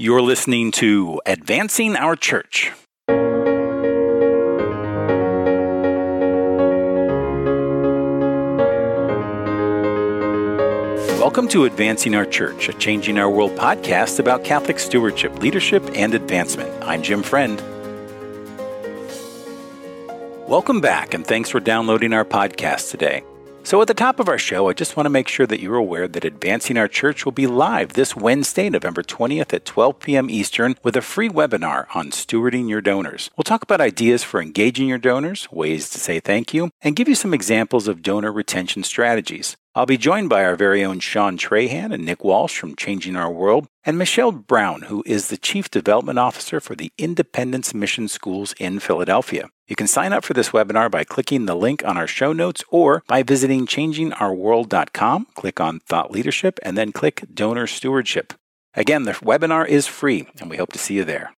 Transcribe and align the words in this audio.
You're 0.00 0.22
listening 0.22 0.70
to 0.78 1.20
Advancing 1.26 1.96
Our 1.96 2.14
Church. 2.14 2.70
Welcome 11.18 11.48
to 11.48 11.64
Advancing 11.64 12.14
Our 12.14 12.26
Church, 12.26 12.68
a 12.68 12.74
Changing 12.74 13.18
Our 13.18 13.28
World 13.28 13.56
podcast 13.56 14.20
about 14.20 14.44
Catholic 14.44 14.78
stewardship, 14.78 15.36
leadership, 15.40 15.82
and 15.94 16.14
advancement. 16.14 16.70
I'm 16.84 17.02
Jim 17.02 17.24
Friend. 17.24 17.60
Welcome 20.46 20.80
back, 20.80 21.12
and 21.12 21.26
thanks 21.26 21.50
for 21.50 21.58
downloading 21.58 22.12
our 22.12 22.24
podcast 22.24 22.92
today. 22.92 23.24
So, 23.68 23.82
at 23.82 23.86
the 23.86 23.92
top 23.92 24.18
of 24.18 24.30
our 24.30 24.38
show, 24.38 24.70
I 24.70 24.72
just 24.72 24.96
want 24.96 25.04
to 25.04 25.10
make 25.10 25.28
sure 25.28 25.46
that 25.46 25.60
you're 25.60 25.74
aware 25.74 26.08
that 26.08 26.24
Advancing 26.24 26.78
Our 26.78 26.88
Church 26.88 27.26
will 27.26 27.32
be 27.32 27.46
live 27.46 27.92
this 27.92 28.16
Wednesday, 28.16 28.70
November 28.70 29.02
20th 29.02 29.52
at 29.52 29.66
12 29.66 30.00
p.m. 30.00 30.30
Eastern 30.30 30.74
with 30.82 30.96
a 30.96 31.02
free 31.02 31.28
webinar 31.28 31.84
on 31.94 32.10
stewarding 32.10 32.70
your 32.70 32.80
donors. 32.80 33.28
We'll 33.36 33.42
talk 33.42 33.62
about 33.62 33.82
ideas 33.82 34.24
for 34.24 34.40
engaging 34.40 34.88
your 34.88 34.96
donors, 34.96 35.52
ways 35.52 35.90
to 35.90 36.00
say 36.00 36.18
thank 36.18 36.54
you, 36.54 36.70
and 36.80 36.96
give 36.96 37.10
you 37.10 37.14
some 37.14 37.34
examples 37.34 37.88
of 37.88 38.00
donor 38.00 38.32
retention 38.32 38.84
strategies. 38.84 39.58
I'll 39.78 39.86
be 39.86 39.96
joined 39.96 40.28
by 40.28 40.44
our 40.44 40.56
very 40.56 40.84
own 40.84 40.98
Sean 40.98 41.38
Trahan 41.38 41.94
and 41.94 42.04
Nick 42.04 42.24
Walsh 42.24 42.58
from 42.58 42.74
Changing 42.74 43.14
Our 43.14 43.30
World, 43.30 43.68
and 43.84 43.96
Michelle 43.96 44.32
Brown, 44.32 44.82
who 44.82 45.04
is 45.06 45.28
the 45.28 45.36
Chief 45.36 45.70
Development 45.70 46.18
Officer 46.18 46.58
for 46.58 46.74
the 46.74 46.90
Independence 46.98 47.72
Mission 47.72 48.08
Schools 48.08 48.54
in 48.58 48.80
Philadelphia. 48.80 49.48
You 49.68 49.76
can 49.76 49.86
sign 49.86 50.12
up 50.12 50.24
for 50.24 50.34
this 50.34 50.48
webinar 50.48 50.90
by 50.90 51.04
clicking 51.04 51.46
the 51.46 51.54
link 51.54 51.84
on 51.86 51.96
our 51.96 52.08
show 52.08 52.32
notes 52.32 52.64
or 52.70 53.04
by 53.06 53.22
visiting 53.22 53.68
changingourworld.com, 53.68 55.28
click 55.36 55.60
on 55.60 55.78
Thought 55.78 56.10
Leadership, 56.10 56.58
and 56.64 56.76
then 56.76 56.90
click 56.90 57.22
Donor 57.32 57.68
Stewardship. 57.68 58.32
Again, 58.74 59.04
the 59.04 59.12
webinar 59.12 59.64
is 59.64 59.86
free, 59.86 60.26
and 60.40 60.50
we 60.50 60.56
hope 60.56 60.72
to 60.72 60.78
see 60.80 60.94
you 60.94 61.04
there. 61.04 61.30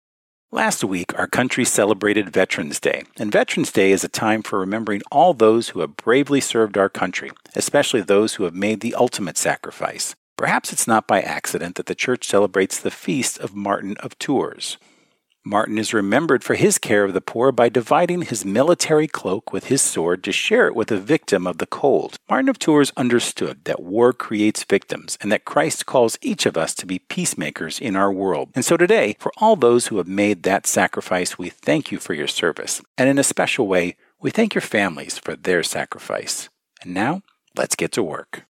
Last 0.50 0.82
week, 0.82 1.12
our 1.18 1.26
country 1.26 1.66
celebrated 1.66 2.30
Veterans 2.30 2.80
Day, 2.80 3.02
and 3.18 3.30
Veterans 3.30 3.70
Day 3.70 3.92
is 3.92 4.02
a 4.02 4.08
time 4.08 4.42
for 4.42 4.58
remembering 4.58 5.02
all 5.12 5.34
those 5.34 5.68
who 5.68 5.80
have 5.80 5.98
bravely 5.98 6.40
served 6.40 6.78
our 6.78 6.88
country, 6.88 7.30
especially 7.54 8.00
those 8.00 8.36
who 8.36 8.44
have 8.44 8.54
made 8.54 8.80
the 8.80 8.94
ultimate 8.94 9.36
sacrifice. 9.36 10.16
Perhaps 10.38 10.72
it's 10.72 10.86
not 10.86 11.06
by 11.06 11.20
accident 11.20 11.74
that 11.74 11.84
the 11.84 11.94
church 11.94 12.26
celebrates 12.26 12.80
the 12.80 12.90
feast 12.90 13.38
of 13.40 13.54
Martin 13.54 13.98
of 13.98 14.18
Tours. 14.18 14.78
Martin 15.48 15.78
is 15.78 15.94
remembered 15.94 16.44
for 16.44 16.56
his 16.56 16.76
care 16.76 17.04
of 17.04 17.14
the 17.14 17.22
poor 17.22 17.50
by 17.50 17.70
dividing 17.70 18.20
his 18.20 18.44
military 18.44 19.08
cloak 19.08 19.50
with 19.50 19.68
his 19.68 19.80
sword 19.80 20.22
to 20.22 20.30
share 20.30 20.66
it 20.66 20.74
with 20.74 20.92
a 20.92 20.98
victim 20.98 21.46
of 21.46 21.56
the 21.56 21.66
cold. 21.66 22.16
Martin 22.28 22.50
of 22.50 22.58
Tours 22.58 22.92
understood 22.98 23.64
that 23.64 23.82
war 23.82 24.12
creates 24.12 24.62
victims 24.64 25.16
and 25.22 25.32
that 25.32 25.46
Christ 25.46 25.86
calls 25.86 26.18
each 26.20 26.44
of 26.44 26.58
us 26.58 26.74
to 26.74 26.84
be 26.84 26.98
peacemakers 26.98 27.80
in 27.80 27.96
our 27.96 28.12
world. 28.12 28.50
And 28.54 28.62
so 28.62 28.76
today, 28.76 29.16
for 29.18 29.32
all 29.38 29.56
those 29.56 29.86
who 29.86 29.96
have 29.96 30.06
made 30.06 30.42
that 30.42 30.66
sacrifice, 30.66 31.38
we 31.38 31.48
thank 31.48 31.90
you 31.90 31.98
for 31.98 32.12
your 32.12 32.28
service. 32.28 32.82
And 32.98 33.08
in 33.08 33.18
a 33.18 33.24
special 33.24 33.66
way, 33.66 33.96
we 34.20 34.30
thank 34.30 34.54
your 34.54 34.60
families 34.60 35.16
for 35.16 35.34
their 35.34 35.62
sacrifice. 35.62 36.50
And 36.82 36.92
now, 36.92 37.22
let's 37.56 37.74
get 37.74 37.90
to 37.92 38.02
work. 38.02 38.47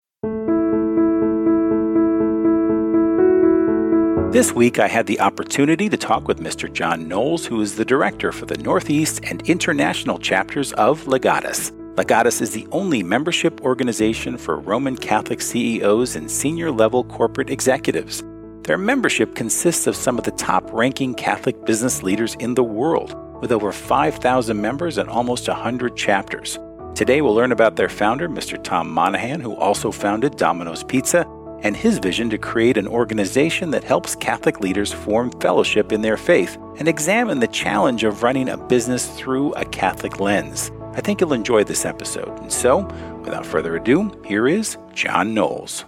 This 4.37 4.53
week, 4.53 4.77
I 4.77 4.87
had 4.87 5.07
the 5.07 5.19
opportunity 5.19 5.89
to 5.89 5.97
talk 5.97 6.27
with 6.27 6.41
Mr. 6.41 6.71
John 6.71 7.07
Knowles, 7.07 7.47
who 7.47 7.59
is 7.59 7.75
the 7.75 7.83
director 7.83 8.31
for 8.31 8.45
the 8.45 8.59
Northeast 8.59 9.19
and 9.23 9.41
International 9.49 10.19
chapters 10.19 10.73
of 10.73 11.05
Legatus. 11.05 11.71
Legatus 11.95 12.39
is 12.39 12.51
the 12.51 12.67
only 12.71 13.01
membership 13.01 13.59
organization 13.61 14.37
for 14.37 14.59
Roman 14.59 14.95
Catholic 14.95 15.41
CEOs 15.41 16.15
and 16.15 16.29
senior 16.29 16.69
level 16.69 17.03
corporate 17.05 17.49
executives. 17.49 18.23
Their 18.61 18.77
membership 18.77 19.33
consists 19.33 19.87
of 19.87 19.95
some 19.95 20.19
of 20.19 20.23
the 20.23 20.29
top 20.29 20.71
ranking 20.71 21.15
Catholic 21.15 21.65
business 21.65 22.03
leaders 22.03 22.35
in 22.35 22.53
the 22.53 22.63
world, 22.63 23.15
with 23.41 23.51
over 23.51 23.71
5,000 23.71 24.61
members 24.61 24.99
and 24.99 25.09
almost 25.09 25.47
100 25.47 25.95
chapters. 25.95 26.59
Today, 26.93 27.21
we'll 27.21 27.33
learn 27.33 27.51
about 27.51 27.75
their 27.75 27.89
founder, 27.89 28.29
Mr. 28.29 28.63
Tom 28.63 28.87
Monaghan, 28.87 29.41
who 29.41 29.55
also 29.55 29.91
founded 29.91 30.35
Domino's 30.37 30.83
Pizza, 30.83 31.25
and 31.63 31.75
his 31.75 31.97
vision 31.97 32.29
to 32.29 32.37
create 32.37 32.77
an 32.77 32.87
organization 32.87 33.71
that 33.71 33.83
helps 33.83 34.15
Catholic 34.15 34.59
leaders 34.59 34.93
form 34.93 35.31
fellowship 35.39 35.91
in 35.91 36.01
their 36.01 36.17
faith 36.17 36.57
and 36.77 36.87
examine 36.87 37.39
the 37.39 37.47
challenge 37.47 38.03
of 38.03 38.23
running 38.23 38.49
a 38.49 38.57
business 38.57 39.07
through 39.17 39.53
a 39.53 39.65
Catholic 39.65 40.19
lens. 40.19 40.71
I 40.93 41.01
think 41.01 41.21
you'll 41.21 41.33
enjoy 41.33 41.63
this 41.63 41.85
episode. 41.85 42.39
And 42.39 42.51
so, 42.51 42.79
without 43.23 43.45
further 43.45 43.75
ado, 43.75 44.19
here 44.25 44.47
is 44.47 44.77
John 44.93 45.33
Knowles. 45.33 45.85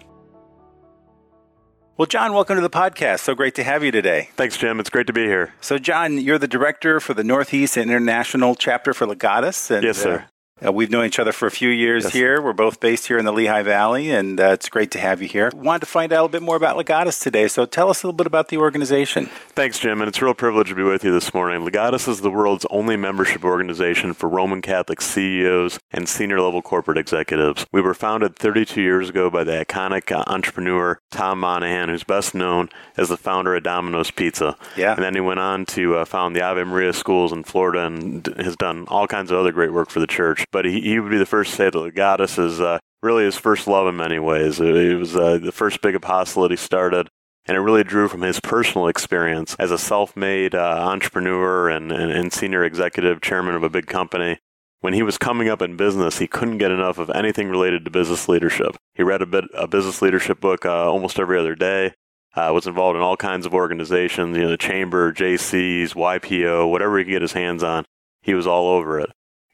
Well, 1.97 2.05
John, 2.05 2.31
welcome 2.31 2.55
to 2.55 2.61
the 2.61 2.69
podcast. 2.69 3.19
So 3.19 3.35
great 3.35 3.55
to 3.55 3.63
have 3.63 3.83
you 3.83 3.91
today. 3.91 4.29
Thanks, 4.37 4.55
Jim. 4.55 4.79
It's 4.79 4.89
great 4.89 5.07
to 5.07 5.13
be 5.13 5.25
here. 5.25 5.53
So, 5.59 5.77
John, 5.77 6.17
you're 6.17 6.37
the 6.37 6.47
director 6.47 7.01
for 7.01 7.13
the 7.13 7.25
Northeast 7.25 7.75
International 7.75 8.55
chapter 8.55 8.93
for 8.93 9.05
Legatus. 9.05 9.69
And, 9.69 9.83
yes, 9.83 9.97
sir. 9.97 10.19
Uh, 10.19 10.21
uh, 10.65 10.71
we've 10.71 10.89
known 10.89 11.05
each 11.05 11.19
other 11.19 11.31
for 11.31 11.47
a 11.47 11.51
few 11.51 11.69
years 11.69 12.05
yes. 12.05 12.13
here. 12.13 12.41
We're 12.41 12.53
both 12.53 12.79
based 12.79 13.07
here 13.07 13.17
in 13.17 13.25
the 13.25 13.31
Lehigh 13.31 13.63
Valley, 13.63 14.11
and 14.11 14.39
uh, 14.39 14.49
it's 14.49 14.69
great 14.69 14.91
to 14.91 14.99
have 14.99 15.21
you 15.21 15.27
here. 15.27 15.51
Wanted 15.55 15.81
to 15.81 15.85
find 15.85 16.11
out 16.11 16.19
a 16.19 16.23
little 16.23 16.29
bit 16.29 16.41
more 16.41 16.55
about 16.55 16.77
Legatus 16.77 17.21
today, 17.21 17.47
so 17.47 17.65
tell 17.65 17.89
us 17.89 18.03
a 18.03 18.07
little 18.07 18.17
bit 18.17 18.27
about 18.27 18.49
the 18.49 18.57
organization. 18.57 19.27
Thanks, 19.49 19.79
Jim, 19.79 20.01
and 20.01 20.07
it's 20.07 20.21
a 20.21 20.25
real 20.25 20.33
privilege 20.33 20.69
to 20.69 20.75
be 20.75 20.83
with 20.83 21.03
you 21.03 21.11
this 21.11 21.33
morning. 21.33 21.65
Legatus 21.65 22.07
is 22.07 22.21
the 22.21 22.31
world's 22.31 22.65
only 22.69 22.97
membership 22.97 23.43
organization 23.43 24.13
for 24.13 24.27
Roman 24.27 24.61
Catholic 24.61 25.01
CEOs 25.01 25.79
and 25.91 26.09
senior 26.09 26.41
level 26.41 26.61
corporate 26.61 26.97
executives. 26.97 27.65
We 27.71 27.81
were 27.81 27.93
founded 27.93 28.35
32 28.35 28.81
years 28.81 29.09
ago 29.09 29.29
by 29.29 29.43
the 29.43 29.65
iconic 29.65 30.11
uh, 30.11 30.23
entrepreneur 30.27 30.99
Tom 31.11 31.39
Monaghan, 31.39 31.89
who's 31.89 32.03
best 32.03 32.35
known 32.35 32.69
as 32.97 33.09
the 33.09 33.17
founder 33.17 33.55
of 33.55 33.63
Domino's 33.63 34.11
Pizza. 34.11 34.55
Yeah. 34.75 34.93
And 34.93 35.03
then 35.03 35.15
he 35.15 35.21
went 35.21 35.39
on 35.39 35.65
to 35.67 35.97
uh, 35.97 36.05
found 36.05 36.35
the 36.35 36.41
Ave 36.41 36.63
Maria 36.63 36.93
schools 36.93 37.31
in 37.31 37.43
Florida 37.43 37.85
and 37.85 38.27
has 38.37 38.55
done 38.55 38.85
all 38.87 39.07
kinds 39.07 39.31
of 39.31 39.37
other 39.37 39.51
great 39.51 39.71
work 39.71 39.89
for 39.89 39.99
the 39.99 40.07
church 40.07 40.45
but 40.51 40.65
he, 40.65 40.81
he 40.81 40.99
would 40.99 41.11
be 41.11 41.17
the 41.17 41.25
first 41.25 41.51
to 41.51 41.57
say 41.57 41.65
that 41.65 41.73
Legatus 41.73 42.37
is 42.43 42.59
uh, 42.59 42.79
really 43.01 43.23
his 43.23 43.37
first 43.37 43.67
love 43.67 43.87
in 43.87 43.95
many 43.95 44.19
ways. 44.19 44.59
It, 44.59 44.97
was 44.97 45.15
uh, 45.15 45.37
the 45.37 45.51
first 45.51 45.81
big 45.81 45.95
apostle 45.95 46.43
that 46.43 46.51
he 46.51 46.57
started, 46.57 47.09
and 47.45 47.55
it 47.55 47.61
really 47.61 47.83
drew 47.83 48.07
from 48.07 48.21
his 48.21 48.39
personal 48.39 48.87
experience 48.87 49.55
as 49.59 49.71
a 49.71 49.77
self-made 49.77 50.55
uh, 50.55 50.77
entrepreneur 50.81 51.69
and, 51.69 51.91
and, 51.91 52.11
and 52.11 52.33
senior 52.33 52.63
executive 52.63 53.21
chairman 53.21 53.55
of 53.55 53.63
a 53.63 53.69
big 53.69 53.87
company. 53.87 54.39
When 54.81 54.93
he 54.93 55.03
was 55.03 55.17
coming 55.17 55.49
up 55.49 55.61
in 55.61 55.75
business, 55.75 56.19
he 56.19 56.27
couldn't 56.27 56.57
get 56.57 56.71
enough 56.71 56.97
of 56.97 57.09
anything 57.09 57.49
related 57.49 57.83
to 57.83 57.91
business 57.91 58.29
leadership. 58.29 58.77
He 58.93 59.03
read 59.03 59.21
a 59.21 59.25
bit 59.25 59.43
a 59.53 59.67
business 59.67 60.01
leadership 60.01 60.39
book 60.39 60.65
uh, 60.65 60.89
almost 60.89 61.19
every 61.19 61.37
other 61.37 61.55
day. 61.55 61.93
Uh, 62.35 62.51
was 62.53 62.67
involved 62.67 62.95
in 62.95 63.01
all 63.01 63.17
kinds 63.17 63.47
of 63.47 63.55
organizations, 63.55 64.37
you 64.37 64.43
know, 64.43 64.49
the 64.49 64.57
chamber, 64.57 65.11
JCs, 65.11 65.95
YPO, 65.95 66.69
whatever 66.69 66.97
he 66.97 67.03
could 67.03 67.11
get 67.11 67.21
his 67.23 67.33
hands 67.33 67.63
on. 67.63 67.83
He 68.21 68.35
was 68.35 68.45
all 68.45 68.67
over 68.67 68.99
it. 68.99 69.09